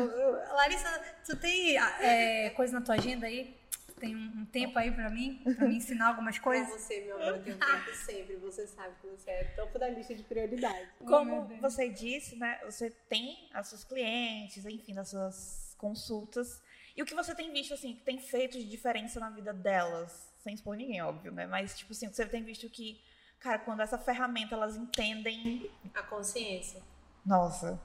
[0.54, 3.63] Larissa, tu tem é, coisa na tua agenda aí?
[4.04, 6.68] Tem um, um tempo aí pra mim, pra me ensinar algumas coisas?
[6.68, 8.36] Pra você, meu amor, eu tenho tempo sempre.
[8.36, 10.90] Você sabe que você é topo da lista de prioridades.
[11.00, 12.60] Como você disse, né?
[12.66, 16.62] Você tem as seus clientes, enfim, as suas consultas.
[16.96, 20.32] E o que você tem visto, assim, que tem feito de diferença na vida delas?
[20.40, 21.48] Sem expor ninguém, óbvio, né?
[21.48, 23.02] Mas, tipo assim, você tem visto que,
[23.40, 25.72] cara, quando essa ferramenta elas entendem.
[25.94, 26.84] A consciência.
[27.26, 27.80] Nossa.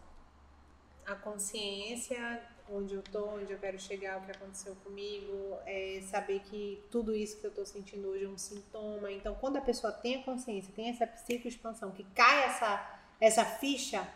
[1.07, 6.40] A consciência onde eu tô, onde eu quero chegar, o que aconteceu comigo, é saber
[6.40, 9.11] que tudo isso que eu tô sentindo hoje é um sintoma.
[9.11, 14.07] Então, quando a pessoa tem a consciência, tem essa psicoexpansão, que cai essa, essa ficha,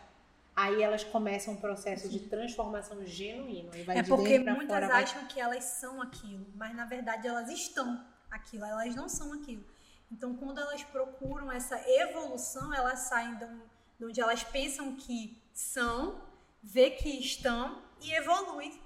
[0.55, 3.71] aí elas começam um processo de transformação genuíno.
[3.87, 5.29] é porque muitas fora, acham vai...
[5.29, 9.63] que elas são aquilo, mas na verdade elas estão aquilo, elas não são aquilo.
[10.11, 16.21] Então, quando elas procuram essa evolução, elas saem de onde elas pensam que são,
[16.61, 18.81] vê que estão e evoluem.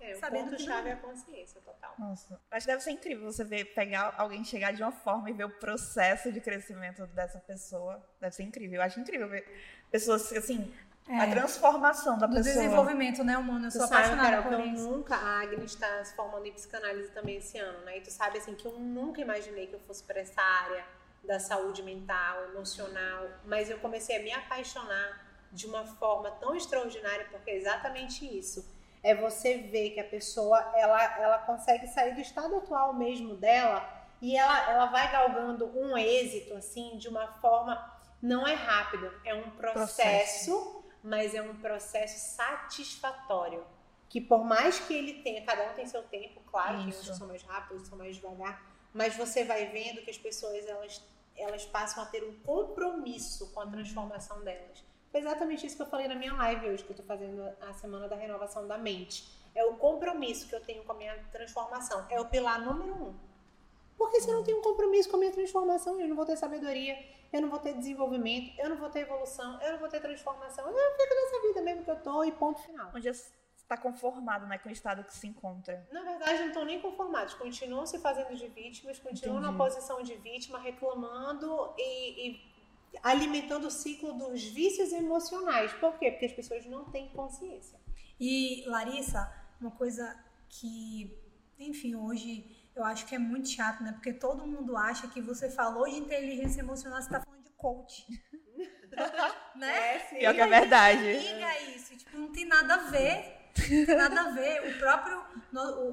[0.00, 1.92] É, o ponto-chave é a consciência total.
[1.98, 5.32] Nossa, acho que deve ser incrível você ver, pegar alguém chegar de uma forma e
[5.32, 8.00] ver o processo de crescimento dessa pessoa.
[8.20, 8.76] Deve ser incrível.
[8.76, 9.44] Eu acho incrível ver
[9.90, 10.72] pessoas, assim,
[11.08, 11.18] é.
[11.18, 12.54] a transformação da Do pessoa.
[12.54, 13.66] desenvolvimento, né, humano?
[13.66, 14.84] Eu sou tu apaixonada sabe, Carol, por isso.
[14.84, 17.98] Eu nunca, a Agnes está se formando em psicanálise também esse ano, né?
[17.98, 20.84] E tu sabe, assim, que eu nunca imaginei que eu fosse para essa área
[21.24, 27.26] da saúde mental, emocional, mas eu comecei a me apaixonar de uma forma tão extraordinária,
[27.30, 28.66] porque é exatamente isso.
[29.02, 33.88] É você ver que a pessoa ela, ela consegue sair do estado atual mesmo dela
[34.20, 39.32] e ela, ela vai galgando um êxito assim de uma forma não é rápido, é
[39.34, 40.84] um processo, processo.
[41.02, 43.64] mas é um processo satisfatório.
[44.08, 47.04] Que por mais que ele tenha, cada um tem seu tempo, claro, Isso.
[47.04, 48.60] que uns são mais rápidos, outros são mais devagar,
[48.92, 51.04] mas você vai vendo que as pessoas elas,
[51.36, 54.82] elas passam a ter um compromisso com a transformação delas.
[55.12, 58.08] Exatamente isso que eu falei na minha live hoje, que eu estou fazendo a semana
[58.08, 59.26] da renovação da mente.
[59.54, 62.06] É o compromisso que eu tenho com a minha transformação.
[62.10, 63.14] É o pilar número um.
[63.96, 66.36] Porque se eu não tenho um compromisso com a minha transformação, eu não vou ter
[66.36, 66.96] sabedoria,
[67.32, 70.66] eu não vou ter desenvolvimento, eu não vou ter evolução, eu não vou ter transformação.
[70.68, 72.92] Eu fico nessa vida mesmo que eu tô e ponto final.
[72.94, 75.86] Onde está conformado né, com o estado que se encontra.
[75.92, 77.34] Na verdade, não estão nem conformados.
[77.34, 79.52] Continuam se fazendo de vítimas, continuam Entendi.
[79.52, 82.48] na posição de vítima, reclamando e, e
[83.02, 85.72] alimentando o ciclo dos vícios emocionais.
[85.74, 86.10] Por quê?
[86.10, 87.78] Porque as pessoas não têm consciência.
[88.18, 90.16] E, Larissa, uma coisa
[90.48, 91.16] que,
[91.58, 93.92] enfim, hoje eu acho que é muito chato, né?
[93.92, 98.06] Porque todo mundo acha que você falou de inteligência emocional, você tá falando de coach.
[99.56, 99.96] né?
[99.96, 100.16] É, sim.
[100.16, 101.02] Pior que é verdade.
[101.02, 103.37] Liga isso, tipo, não tem nada a ver
[103.86, 104.68] nada a ver.
[104.68, 105.24] O próprio,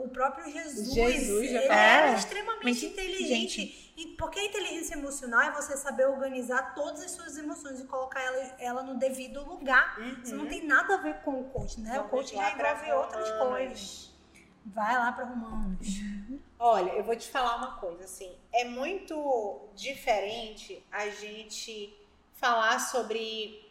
[0.04, 3.94] o próprio Jesus, Jesus ele é, é extremamente inteligente.
[3.98, 8.22] E porque a inteligência emocional é você saber organizar todas as suas emoções e colocar
[8.22, 9.98] ela, ela no devido lugar.
[10.00, 10.22] Uhum.
[10.22, 11.92] Isso não tem nada a ver com o coach, né?
[11.96, 14.14] Vamos o coach já envolve outras coisas.
[14.66, 15.88] Vai lá para Romanos.
[16.58, 21.96] Olha, eu vou te falar uma coisa, assim, é muito diferente a gente
[22.34, 23.65] falar sobre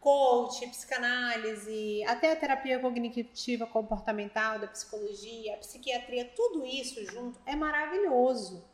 [0.00, 7.56] coach, psicanálise, até a terapia cognitiva comportamental, da psicologia, a psiquiatria, tudo isso junto é
[7.56, 8.64] maravilhoso.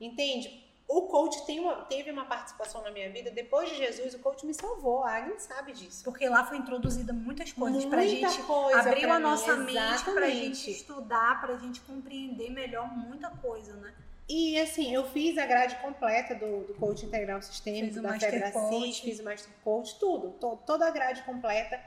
[0.00, 0.64] Entende?
[0.88, 3.30] O coach tem uma, teve uma participação na minha vida.
[3.30, 5.04] Depois de Jesus, o coach me salvou.
[5.04, 6.02] A Agnes sabe disso.
[6.02, 8.42] Porque lá foi introduzida muitas coisas Muita pra gente.
[8.42, 13.72] Coisa abriu a nossa mim, mente pra gente estudar, pra gente compreender melhor muita coisa,
[13.74, 13.94] né?
[14.32, 18.52] E assim, eu fiz a grade completa do, do coach integral sistêmico, da Febra
[19.02, 21.80] fiz o Master Coach, tudo, to, toda a grade completa.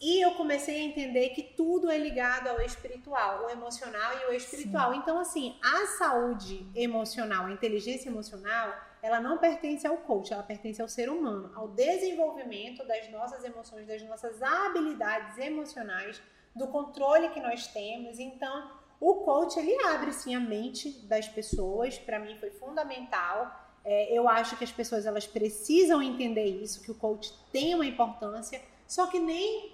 [0.00, 4.36] E eu comecei a entender que tudo é ligado ao espiritual, o emocional e o
[4.36, 4.92] espiritual.
[4.92, 4.98] Sim.
[5.00, 10.80] Então, assim, a saúde emocional, a inteligência emocional, ela não pertence ao coach, ela pertence
[10.80, 16.22] ao ser humano, ao desenvolvimento das nossas emoções, das nossas habilidades emocionais,
[16.54, 18.20] do controle que nós temos.
[18.20, 18.70] Então,
[19.04, 23.54] o coach ele abre sim a mente das pessoas, para mim foi fundamental.
[23.84, 27.84] É, eu acho que as pessoas elas precisam entender isso, que o coach tem uma
[27.84, 28.62] importância.
[28.88, 29.70] Só que nem,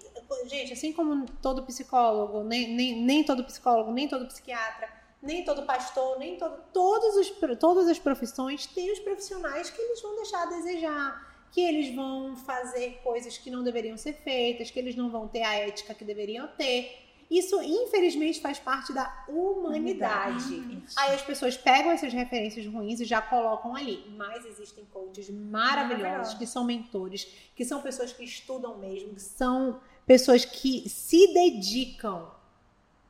[0.46, 4.88] gente, assim como todo psicólogo, nem, nem, nem todo psicólogo, nem todo psiquiatra,
[5.22, 10.02] nem todo pastor, nem todo, todos os, todas as profissões têm os profissionais que eles
[10.02, 14.78] vão deixar a desejar, que eles vão fazer coisas que não deveriam ser feitas, que
[14.80, 17.09] eles não vão ter a ética que deveriam ter.
[17.30, 20.52] Isso, infelizmente, faz parte da humanidade.
[20.52, 20.84] humanidade.
[20.96, 24.04] Aí as pessoas pegam essas referências ruins e já colocam ali.
[24.16, 29.80] Mas existem coaches maravilhosos, que são mentores, que são pessoas que estudam mesmo, que são
[30.04, 32.28] pessoas que se dedicam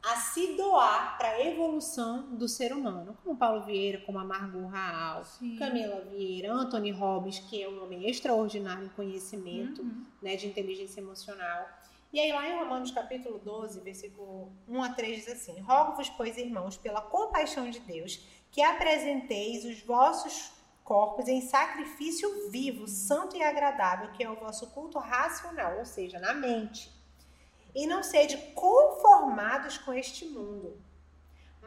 [0.02, 4.66] a se doar para a evolução do ser humano, como Paulo Vieira, como a Margot
[4.66, 5.56] Raal, Sim.
[5.56, 10.04] Camila Vieira, Anthony Robbins, que é um homem extraordinário em conhecimento uhum.
[10.22, 11.68] né, de inteligência emocional.
[12.12, 16.37] E aí, lá em Romanos capítulo 12, versículo 1 a 3, diz assim: Rogo-vos, pois,
[16.37, 18.20] irmãos, pela compaixão de Deus,
[18.51, 20.51] que apresenteis os vossos
[20.83, 26.18] corpos em sacrifício vivo, santo e agradável, que é o vosso culto racional, ou seja,
[26.18, 26.92] na mente.
[27.73, 30.83] E não sede conformados com este mundo,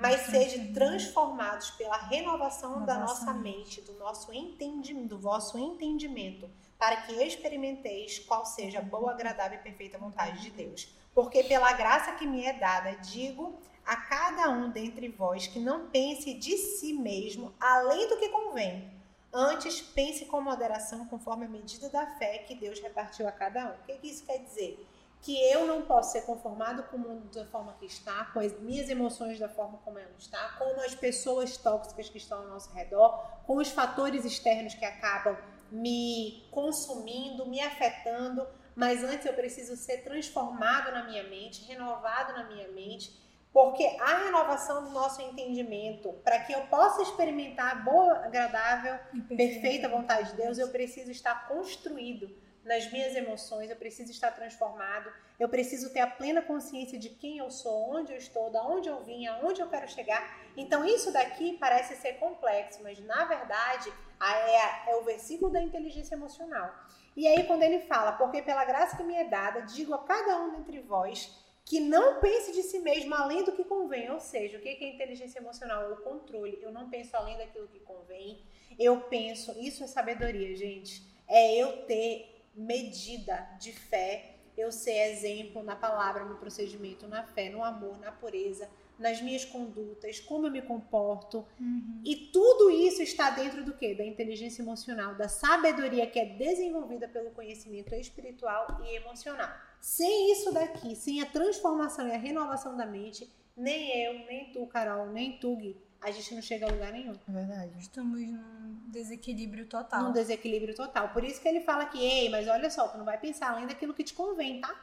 [0.01, 6.49] mas sede transformados pela renovação da nossa mente, do nosso entendimento, do vosso entendimento
[6.83, 10.93] para que experimenteis qual seja a boa, agradável e perfeita vontade de Deus.
[11.15, 15.87] Porque pela graça que me é dada, digo a cada um dentre vós que não
[15.87, 18.91] pense de si mesmo além do que convém.
[19.31, 23.75] Antes, pense com moderação, conforme a medida da fé que Deus repartiu a cada um.
[23.75, 24.85] O que, que isso quer dizer?
[25.21, 28.59] Que eu não posso ser conformado com o mundo da forma que está, com as
[28.59, 32.73] minhas emoções da forma como ela está, com as pessoas tóxicas que estão ao nosso
[32.73, 35.37] redor, com os fatores externos que acabam
[35.73, 42.43] me consumindo, me afetando, mas antes eu preciso ser transformado na minha mente, renovado na
[42.45, 48.25] minha mente porque a renovação do nosso entendimento, para que eu possa experimentar a boa,
[48.25, 48.97] agradável,
[49.37, 55.11] perfeita vontade de Deus, eu preciso estar construído nas minhas emoções, eu preciso estar transformado,
[55.39, 58.87] eu preciso ter a plena consciência de quem eu sou, onde eu estou, da onde
[58.87, 60.39] eu vim, aonde eu quero chegar.
[60.55, 66.15] Então isso daqui parece ser complexo, mas na verdade é, é o versículo da inteligência
[66.15, 66.73] emocional.
[67.15, 70.41] E aí quando ele fala, porque pela graça que me é dada, digo a cada
[70.41, 74.09] um dentre vós que não pense de si mesmo além do que convém.
[74.11, 75.83] Ou seja, o que é inteligência emocional?
[75.83, 76.59] É o controle.
[76.61, 78.43] Eu não penso além daquilo que convém.
[78.77, 81.03] Eu penso, isso é sabedoria, gente.
[81.27, 87.49] É eu ter medida de fé, eu ser exemplo na palavra, no procedimento, na fé,
[87.49, 91.45] no amor, na pureza, nas minhas condutas, como eu me comporto.
[91.59, 92.01] Uhum.
[92.05, 93.95] E tudo isso está dentro do quê?
[93.95, 99.49] Da inteligência emocional, da sabedoria que é desenvolvida pelo conhecimento espiritual e emocional.
[99.81, 104.65] Sem isso daqui, sem a transformação e a renovação da mente, nem eu, nem tu,
[104.67, 107.13] Carol, nem tu, Gui, a gente não chega a lugar nenhum.
[107.27, 107.71] É verdade.
[107.79, 110.03] Estamos num desequilíbrio total.
[110.03, 111.09] Num desequilíbrio total.
[111.09, 113.65] Por isso que ele fala que, ei, mas olha só, tu não vai pensar além
[113.65, 114.73] daquilo que te convém, tá?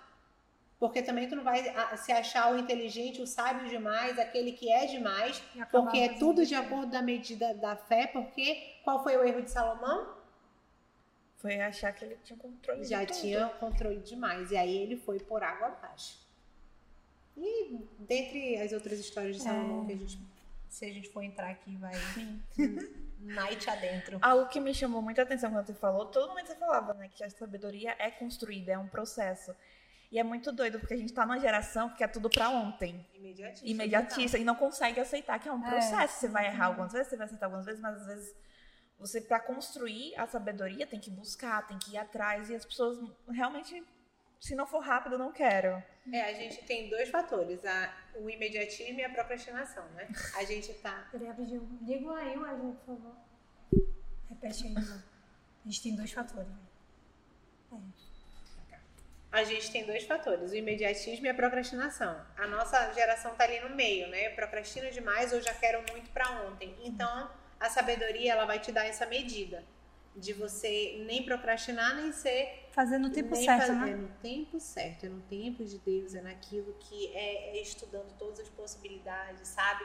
[0.78, 1.62] Porque também tu não vai
[1.98, 6.54] se achar o inteligente, o sábio demais, aquele que é demais, porque é tudo de
[6.54, 10.18] acordo da medida da fé, porque qual foi o erro de Salomão?
[11.36, 14.50] Foi achar que ele tinha controle Já de tinha controle demais.
[14.50, 16.18] E aí ele foi por água abaixo.
[17.36, 19.86] E dentre as outras histórias de Salomão é.
[19.86, 20.18] que a gente.
[20.70, 21.92] Se a gente for entrar aqui, vai.
[23.18, 24.18] Night adentro.
[24.22, 27.10] Algo que me chamou muita atenção quando você falou, todo momento você falava, né?
[27.12, 29.54] Que a sabedoria é construída, é um processo.
[30.10, 33.06] E é muito doido, porque a gente tá numa geração que é tudo para ontem.
[33.14, 33.68] Imediatista.
[33.68, 34.38] Imediatista.
[34.38, 35.70] E não consegue aceitar que é um é.
[35.70, 36.02] processo.
[36.02, 36.06] É.
[36.06, 38.34] Você vai errar algumas vezes, você vai acertar algumas vezes, mas às vezes
[38.98, 42.48] você, para construir a sabedoria, tem que buscar, tem que ir atrás.
[42.48, 43.82] E as pessoas realmente,
[44.40, 45.82] se não for rápido, não quero.
[46.10, 50.08] É, a gente tem dois fatores: a, o imediatismo e a procrastinação, né?
[50.34, 51.06] A gente tá.
[51.12, 51.68] Peraí, rapidinho.
[51.82, 53.16] Diga aí, Wesley, por favor.
[54.30, 56.50] Repete aí, A gente tem dois fatores.
[57.70, 58.80] É.
[59.30, 62.20] A gente tem dois fatores, o imediatismo e a procrastinação.
[62.36, 64.28] A nossa geração tá ali no meio, né?
[64.28, 66.74] Eu procrastino demais ou já quero muito para ontem.
[66.82, 69.62] Então, a sabedoria ela vai te dar essa medida
[70.16, 73.96] de você nem procrastinar nem ser fazer no tempo certo, fazer né?
[73.96, 78.40] no tempo certo, é no tempo de Deus, é naquilo que é, é estudando todas
[78.40, 79.84] as possibilidades, sabe?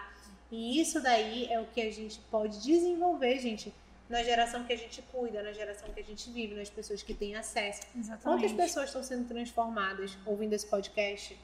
[0.51, 3.73] E isso daí é o que a gente pode desenvolver, gente,
[4.07, 7.13] na geração que a gente cuida, na geração que a gente vive, nas pessoas que
[7.13, 7.81] têm acesso.
[7.97, 8.23] Exatamente.
[8.23, 11.37] Quantas pessoas estão sendo transformadas ouvindo esse podcast,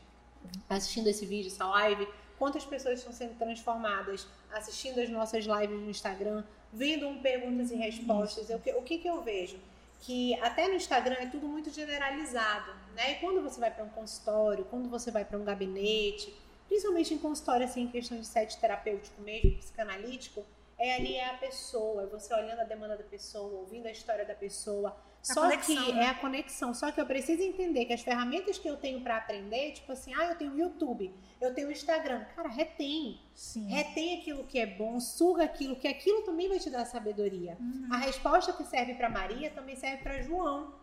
[0.69, 2.07] assistindo esse vídeo, essa live?
[2.37, 7.75] Quantas pessoas estão sendo transformadas assistindo as nossas lives no Instagram, vendo um perguntas e
[7.75, 8.49] respostas?
[8.49, 9.57] o, que, o que, que eu vejo?
[10.01, 13.13] Que até no Instagram é tudo muito generalizado, né?
[13.13, 16.35] E quando você vai para um consultório, quando você vai para um gabinete,
[16.67, 20.43] principalmente em consultório, assim, em questão de sete terapêutico mesmo, psicanalítico,
[20.79, 24.25] é ali é a pessoa, é você olhando a demanda da pessoa, ouvindo a história
[24.25, 26.05] da pessoa, Só conexão, que né?
[26.05, 26.73] é a conexão.
[26.73, 30.13] Só que eu preciso entender que as ferramentas que eu tenho para aprender, tipo assim,
[30.15, 32.25] ah, eu tenho YouTube, eu tenho Instagram.
[32.35, 33.19] Cara, retém.
[33.35, 33.67] Sim.
[33.67, 37.55] Retém aquilo que é bom, suga aquilo, que aquilo também vai te dar sabedoria.
[37.59, 37.89] Uhum.
[37.91, 40.73] A resposta que serve para Maria também serve para João.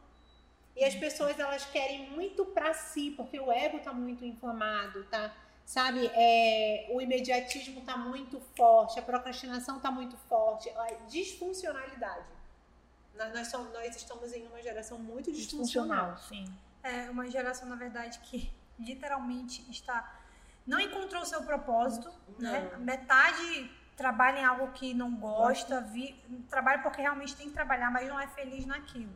[0.76, 5.34] E as pessoas elas querem muito para si, porque o ego tá muito inflamado, tá?
[5.66, 12.37] Sabe, é, o imediatismo tá muito forte, a procrastinação tá muito forte, a disfuncionalidade.
[13.34, 16.16] Nós, somos, nós estamos em uma geração muito disfuncional.
[16.18, 16.44] Sim.
[16.82, 20.16] É uma geração, na verdade, que literalmente está.
[20.66, 22.52] Não encontrou o seu propósito, não.
[22.52, 22.76] né?
[22.78, 26.14] Metade trabalha em algo que não gosta, vi,
[26.48, 29.12] trabalha porque realmente tem que trabalhar, mas não é feliz naquilo.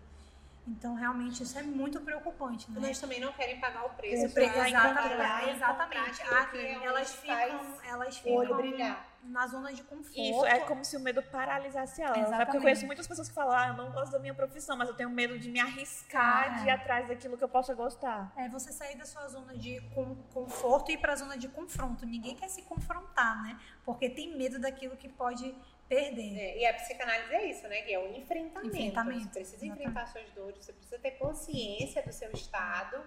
[0.66, 2.78] Então, realmente, isso é muito preocupante, né?
[2.80, 4.26] Mas também não querem pagar o preço.
[4.26, 5.50] O preço exatamente.
[5.50, 6.22] exatamente.
[6.22, 10.18] Ah, elas ficam, elas ficam olho brilhar na zona de conforto.
[10.18, 12.30] Isso, é como se o medo paralisasse elas.
[12.30, 12.44] Né?
[12.44, 14.88] Porque eu conheço muitas pessoas que falam, ah, eu não gosto da minha profissão, mas
[14.88, 18.32] eu tenho medo de me arriscar, de ir atrás daquilo que eu possa gostar.
[18.36, 19.80] É você sair da sua zona de
[20.32, 22.04] conforto e ir para a zona de confronto.
[22.04, 23.58] Ninguém quer se confrontar, né?
[23.84, 25.54] Porque tem medo daquilo que pode
[25.88, 26.38] perder.
[26.38, 27.82] É, e a psicanálise é isso, né?
[27.82, 28.76] Que é o enfrentamento.
[28.76, 29.34] enfrentamento.
[29.34, 29.88] Você precisa Exatamente.
[29.88, 33.02] enfrentar suas dores, você precisa ter consciência do seu estado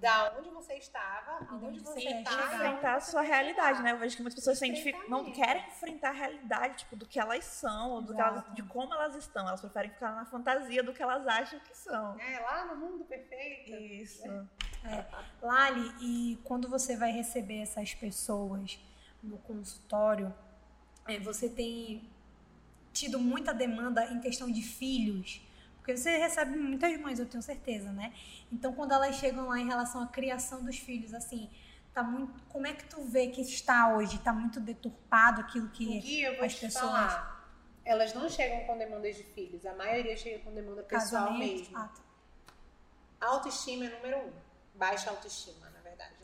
[0.00, 2.54] da onde você estava, aonde você está.
[2.54, 3.92] enfrentar a sua realidade, né?
[3.92, 4.60] Eu vejo que muitas pessoas
[5.08, 8.62] não querem enfrentar a realidade, tipo, do que elas são, ou do que elas, de
[8.64, 9.48] como elas estão.
[9.48, 12.18] Elas preferem ficar na fantasia do que elas acham que são.
[12.20, 13.72] É, lá no mundo perfeito.
[13.72, 14.22] Isso.
[14.84, 15.04] É.
[15.40, 18.78] Lali, e quando você vai receber essas pessoas
[19.22, 20.34] no consultório,
[21.06, 22.08] é, você tem
[22.92, 25.45] tido muita demanda em questão de filhos?
[25.86, 28.12] Porque você recebe muitas mães, eu tenho certeza, né?
[28.50, 31.48] Então, quando elas chegam lá em relação à criação dos filhos, assim,
[31.94, 32.42] tá muito.
[32.48, 34.18] Como é que tu vê que está hoje?
[34.18, 36.90] Tá muito deturpado aquilo que Gui, eu vou as pessoas.
[36.90, 37.52] Falar,
[37.84, 41.78] elas não chegam com demandas de filhos, a maioria chega com demanda pessoal Casamento, mesmo.
[41.78, 43.28] Ah, tá.
[43.28, 44.32] Autoestima é número um.
[44.74, 45.70] Baixa autoestima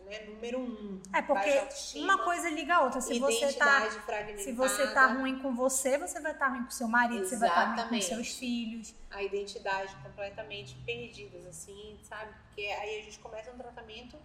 [0.04, 0.24] né?
[0.26, 1.00] Número um.
[1.12, 3.00] É porque uma coisa liga a outra.
[3.00, 3.90] Se você tá
[4.36, 7.30] se você tá ruim com você, você vai estar tá ruim com seu marido, Exatamente.
[7.30, 8.94] você vai estar tá ruim com seus filhos.
[9.10, 12.32] A identidade completamente perdidas assim, sabe?
[12.46, 14.16] Porque aí a gente começa um tratamento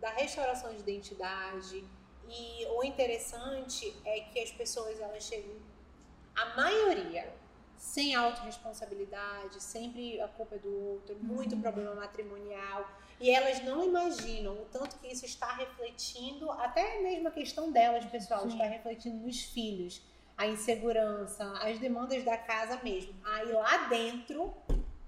[0.00, 1.84] da restauração de identidade.
[2.28, 5.54] E o interessante é que as pessoas elas chegam
[6.34, 7.41] a maioria
[7.82, 11.60] sem autorresponsabilidade, sempre a culpa é do outro, muito uhum.
[11.60, 12.88] problema matrimonial
[13.20, 18.04] e elas não imaginam o tanto que isso está refletindo, até mesmo a questão delas,
[18.04, 18.50] pessoal, Sim.
[18.50, 20.00] está refletindo nos filhos,
[20.38, 23.14] a insegurança, as demandas da casa mesmo.
[23.24, 24.54] Aí lá dentro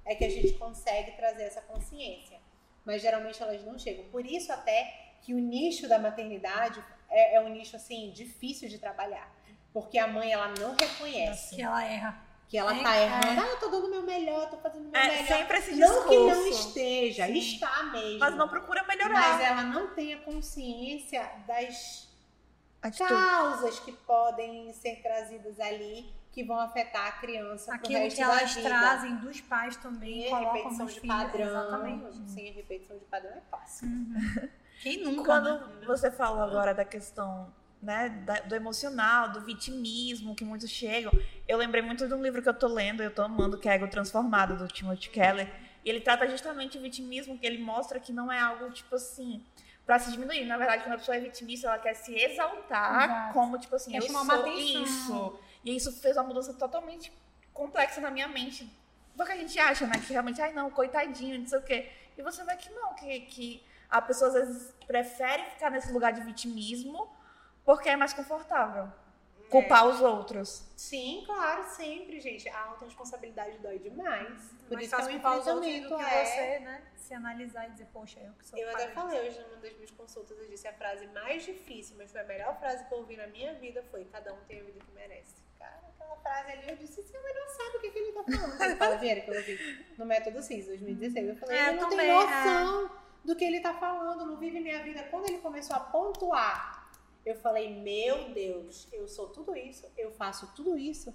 [0.05, 2.41] é que a gente consegue trazer essa consciência.
[2.85, 4.05] Mas geralmente elas não chegam.
[4.07, 8.79] Por isso até que o nicho da maternidade é, é um nicho assim difícil de
[8.79, 9.33] trabalhar,
[9.72, 13.27] porque a mãe ela não reconhece que ela erra que ela é, tá errando.
[13.27, 13.39] É.
[13.39, 15.27] Ah, eu tô dando o meu melhor, tô fazendo o meu é, melhor.
[15.27, 16.01] Sempre esse discurso.
[16.01, 17.39] Não que não esteja, Sim.
[17.39, 18.19] está mesmo.
[18.19, 19.13] Mas não procura melhorar.
[19.13, 22.09] Mas ela não tem a consciência das
[22.83, 23.09] Atitude.
[23.09, 28.57] causas que podem ser trazidas ali que vão afetar a criança Aquilo resto que elas
[28.57, 31.47] trazem dos pais também, e repetição de filhos, padrão.
[31.47, 32.31] Exatamente.
[32.31, 33.87] Sem repetição de padrão é fácil.
[33.87, 34.49] Uhum.
[34.83, 35.25] Quem nunca?
[35.25, 35.75] Quando né?
[35.87, 38.09] você falou agora da questão né,
[38.47, 41.12] do emocional, do vitimismo que muitos chegam.
[41.47, 43.74] Eu lembrei muito de um livro que eu tô lendo, eu tô amando, que é
[43.74, 45.53] Ego Transformado, do Timothy Keller.
[45.85, 49.45] E ele trata justamente o vitimismo, que ele mostra que não é algo, tipo assim,
[49.85, 50.47] para se diminuir.
[50.47, 53.32] Na verdade, quando a pessoa é vitimista, ela quer se exaltar Exato.
[53.35, 55.39] como, tipo assim, quer eu sou isso.
[55.62, 57.12] E isso fez uma mudança totalmente
[57.53, 58.68] complexa na minha mente.
[59.14, 61.91] Porque a gente acha, né, que realmente, ai não, coitadinho, não sei o quê.
[62.16, 66.12] E você vê que não, que, que a pessoa às vezes prefere ficar nesse lugar
[66.12, 67.09] de vitimismo
[67.65, 68.93] porque é mais confortável.
[69.51, 69.89] Culpar é.
[69.89, 70.65] os outros.
[70.77, 72.49] Sim, claro, sempre, gente.
[72.49, 74.51] A autorresponsabilidade dói demais.
[74.69, 76.25] Por isso que é um enfrentamento do que é...
[76.25, 76.83] você, né?
[76.97, 79.91] Se analisar e dizer, poxa, eu que sou Eu até falei hoje numa das minhas
[79.91, 83.17] consultas, eu disse a frase mais difícil, mas foi a melhor frase que eu ouvi
[83.17, 85.37] na minha vida, foi cada um tem a vida que merece.
[85.59, 88.25] Cara, aquela frase ali, eu disse, sim, mas não sabe o que, que ele tá
[88.25, 88.59] falando.
[88.59, 91.29] Você fala, Vieira, que eu ouvi no Método CIS, 2016.
[91.29, 93.27] Eu falei, é, ele não também, tem noção é.
[93.27, 95.05] do que ele tá falando, não vive minha vida.
[95.11, 96.84] Quando ele começou a pontuar
[97.25, 101.14] eu falei, meu Deus, eu sou tudo isso, eu faço tudo isso.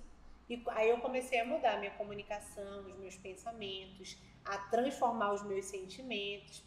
[0.50, 5.44] E aí eu comecei a mudar a minha comunicação, os meus pensamentos, a transformar os
[5.44, 6.64] meus sentimentos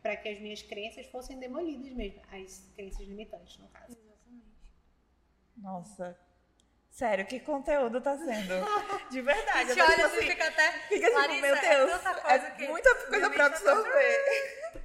[0.00, 3.92] para que as minhas crenças fossem demolidas mesmo, as crenças limitantes, no caso.
[3.92, 4.46] Exatamente.
[5.58, 6.18] Nossa,
[6.90, 8.54] Sério, que conteúdo tá sendo?
[9.08, 9.72] De verdade.
[9.72, 10.72] Você olha, assim, fica até.
[10.88, 12.06] Fica assim, Larissa, meu é Deus.
[12.24, 14.82] É, é muita coisa pra absorver.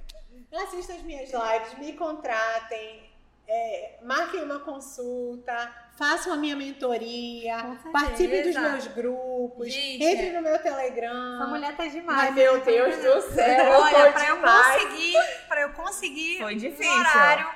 [0.52, 3.13] Assista as minhas lives, me contratem
[3.46, 10.42] é, marquem uma consulta, façam a minha mentoria, participem dos meus grupos, Gente, entre no
[10.42, 11.36] meu Telegram.
[11.36, 12.20] Essa mulher tá demais.
[12.20, 13.80] Ai, meu Deus do céu.
[13.80, 15.14] Olha, pra eu conseguir,
[15.48, 16.92] para eu conseguir Foi difícil.
[16.92, 17.50] um horário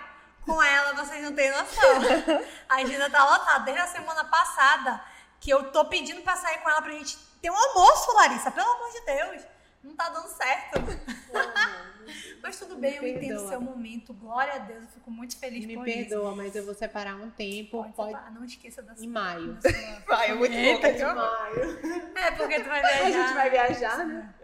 [0.45, 2.01] com ela, vocês não têm noção.
[2.69, 5.03] A agenda tá lotada desde a semana passada
[5.41, 8.69] que eu tô pedindo pra sair com ela pra gente ter um almoço, Larissa, pelo
[8.71, 9.43] amor de Deus.
[9.83, 10.81] Não tá dando certo.
[12.43, 13.25] Mas tudo bem, Me eu perdoa.
[13.25, 14.15] entendo o seu momento.
[14.15, 15.99] Glória a Deus, eu fico muito feliz Me por isso.
[15.99, 17.83] Me perdoa, mas eu vou separar um tempo.
[17.83, 18.13] Pode, pode...
[18.13, 19.05] Separar, não esqueça da sua.
[19.05, 19.59] Em maio.
[20.07, 22.17] Vai, eu vou te de maio.
[22.17, 23.05] É, porque tu vai viajar.
[23.05, 24.35] A gente vai viajar, né?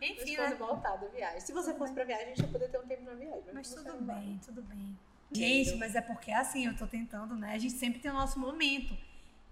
[0.00, 0.56] Enfim, mas né?
[0.56, 1.40] voltar da viagem.
[1.40, 3.42] Se você fosse pra viagem, a gente ia poder ter um tempo na viagem.
[3.46, 4.98] Mas, mas tudo bem, tudo bem.
[5.32, 7.54] Gente, mas é porque assim, eu tô tentando, né?
[7.54, 8.96] A gente sempre tem o nosso momento.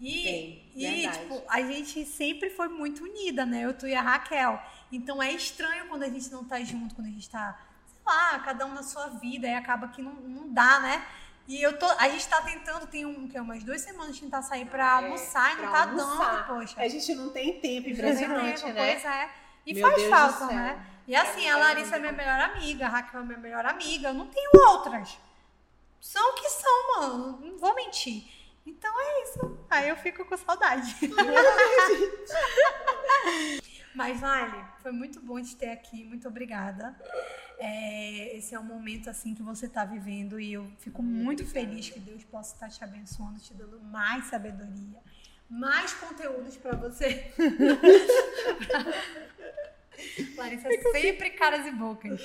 [0.07, 3.65] E, e tipo, a gente sempre foi muito unida, né?
[3.65, 4.61] Eu, tu e a Raquel.
[4.93, 7.59] Então é estranho quando a gente não tá junto, quando a gente tá
[8.07, 11.07] lá, cada um na sua vida, e acaba que não, não dá, né?
[11.47, 14.43] E eu tô, a gente tá tentando, tem um, que é umas duas semanas tentar
[14.43, 16.47] sair pra é, almoçar e não tá almoçar.
[16.47, 16.81] dando, poxa.
[16.81, 18.93] A gente não tem tempo, impressionante, né?
[18.93, 19.31] Pois é.
[19.67, 20.87] E Meu faz Deus falta, né?
[21.07, 24.15] E assim, a Larissa é minha melhor amiga, a Raquel é minha melhor amiga, eu
[24.15, 25.19] não tenho outras.
[26.01, 28.25] São o que são, mano, não vou mentir.
[28.67, 29.59] Então é isso.
[29.69, 30.97] Aí eu fico com saudade.
[33.95, 36.05] Mas, Vale, foi muito bom te ter aqui.
[36.05, 36.97] Muito obrigada.
[37.59, 41.91] é, esse é um momento assim que você está vivendo e eu fico muito feliz
[41.91, 44.99] que Deus possa estar te abençoando, te dando mais sabedoria,
[45.49, 47.33] mais conteúdos para você.
[50.37, 52.21] Larissa sempre caras e bocas.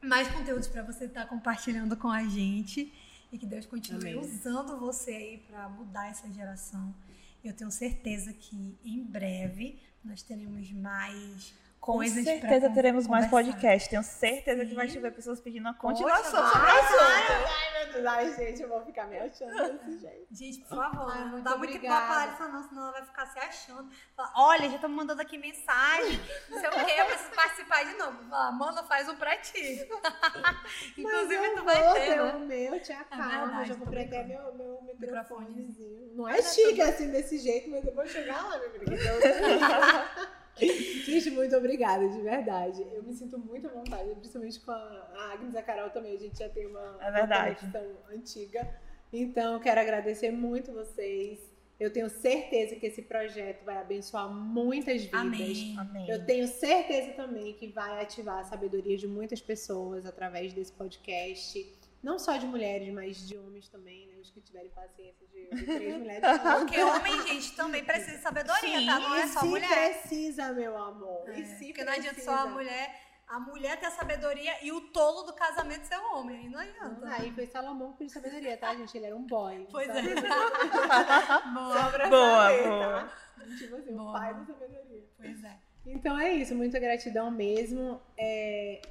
[0.00, 2.92] Mais conteúdos para você estar compartilhando com a gente
[3.32, 4.20] e que Deus continue Amém.
[4.20, 6.94] usando você aí para mudar essa geração.
[7.42, 13.88] Eu tenho certeza que em breve nós teremos mais com coisas certeza teremos mais podcast.
[13.88, 14.68] Tenho certeza Sim.
[14.68, 17.48] que vai tiver pessoas pedindo a continuação Poxa, sobre o assunto.
[17.48, 20.26] Ai, meu Deus, ai, gente, eu vou ficar me achando desse jeito.
[20.30, 23.26] Gente, por favor, ai, não dá muito tempo pra Larissa, não, senão ela vai ficar
[23.26, 23.90] se achando.
[24.14, 26.20] Fala, Olha, já estamos mandando aqui mensagem,
[26.50, 28.28] não sei o quê, eu preciso participar de novo.
[28.28, 29.88] Fala, manda, faz um pra ti.
[30.98, 32.16] Inclusive, tu vai ter.
[32.16, 32.32] Né?
[32.34, 36.14] O meu, te acalma, é já vou prender meu, meu microfonezinho.
[36.14, 38.90] Não é chique assim desse jeito, mas eu vou chegar lá, meu filho.
[41.04, 42.86] Gente, muito obrigada, de verdade.
[42.92, 46.14] Eu me sinto muito à vontade, principalmente com a Agnes e a Carol também.
[46.14, 47.64] A gente já tem uma, é verdade.
[47.64, 48.80] uma conexão antiga.
[49.12, 51.50] Então, quero agradecer muito vocês.
[51.78, 55.20] Eu tenho certeza que esse projeto vai abençoar muitas vidas.
[55.20, 55.76] Amém.
[55.78, 56.10] Amém.
[56.10, 61.79] Eu tenho certeza também que vai ativar a sabedoria de muitas pessoas através desse podcast.
[62.02, 64.14] Não só de mulheres, mas de homens também, né?
[64.20, 66.22] Os que tiverem paciência de, três mulheres.
[66.58, 68.98] Porque homem, gente, também precisa de sabedoria, Sim, tá?
[69.00, 70.00] Não é só se mulher.
[70.00, 71.28] precisa, meu amor.
[71.28, 71.84] É, e se porque precisa.
[71.84, 73.10] não adianta só a mulher.
[73.28, 76.36] A mulher ter a sabedoria e o tolo do casamento ser o homem.
[76.38, 77.06] Aí não adianta.
[77.06, 78.96] Não, aí foi Salomão que pediu sabedoria, tá, gente?
[78.96, 79.68] Ele era um boy.
[79.70, 80.02] Pois é.
[81.54, 83.04] boa, pra boa, saber, boa.
[83.04, 83.46] Tá?
[83.56, 84.10] Tipo assim, boa.
[84.10, 85.04] o pai da sabedoria.
[85.16, 85.58] Pois é.
[85.86, 88.00] Então é isso, muita gratidão mesmo.
[88.18, 88.82] É,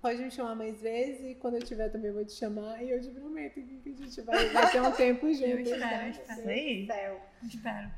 [0.00, 2.90] pode me chamar mais vezes e quando eu tiver também eu vou te chamar e
[2.90, 5.44] eu te prometo que a gente vai, vai ter um tempo junto.
[5.44, 6.06] Eu espero, né?
[6.06, 6.42] eu espero.
[6.42, 6.88] Sim.
[7.46, 7.90] Espero.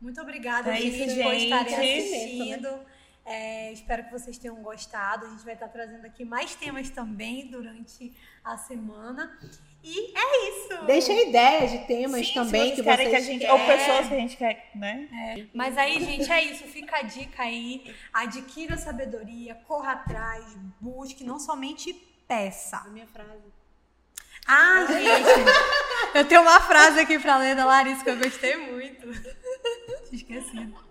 [0.00, 2.80] Muito obrigada, é gente, isso, por estarem assistindo.
[3.24, 5.26] É, espero que vocês tenham gostado.
[5.26, 8.12] A gente vai estar trazendo aqui mais temas também durante
[8.44, 9.38] a semana.
[9.86, 10.84] E é isso.
[10.86, 14.14] Deixa ideias de temas Sim, também vocês que vocês que a gente, Ou pessoas que
[14.14, 15.06] a gente quer, né?
[15.12, 15.46] É.
[15.52, 16.64] Mas aí, gente, é isso.
[16.64, 17.94] Fica a dica aí.
[18.10, 21.92] Adquira sabedoria, corra atrás, busque, não somente
[22.26, 22.78] peça.
[22.78, 23.52] A minha frase.
[24.46, 26.16] Ah, gente.
[26.16, 29.06] eu tenho uma frase aqui pra ler da Larissa que eu gostei muito.
[30.10, 30.82] Esquecido.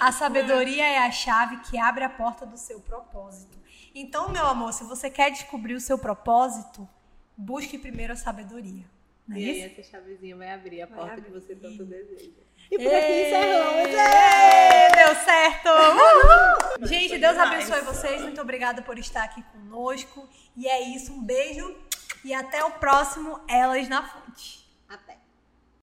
[0.00, 3.58] A sabedoria é a chave que abre a porta do seu propósito.
[3.94, 6.88] Então, meu amor, se você quer descobrir o seu propósito,
[7.36, 8.84] busque primeiro a sabedoria.
[9.26, 9.64] Não é e isso?
[9.64, 11.24] aí essa chavezinha vai abrir a vai porta abrir.
[11.26, 12.30] que você tanto deseja.
[12.70, 13.90] E por aqui encerramos.
[14.96, 15.68] Deu certo!
[16.80, 16.86] Uhul!
[16.86, 18.22] Gente, Deus abençoe vocês.
[18.22, 20.28] Muito obrigada por estar aqui conosco.
[20.56, 21.12] E é isso.
[21.12, 21.76] Um beijo
[22.24, 24.63] e até o próximo Elas na Fonte.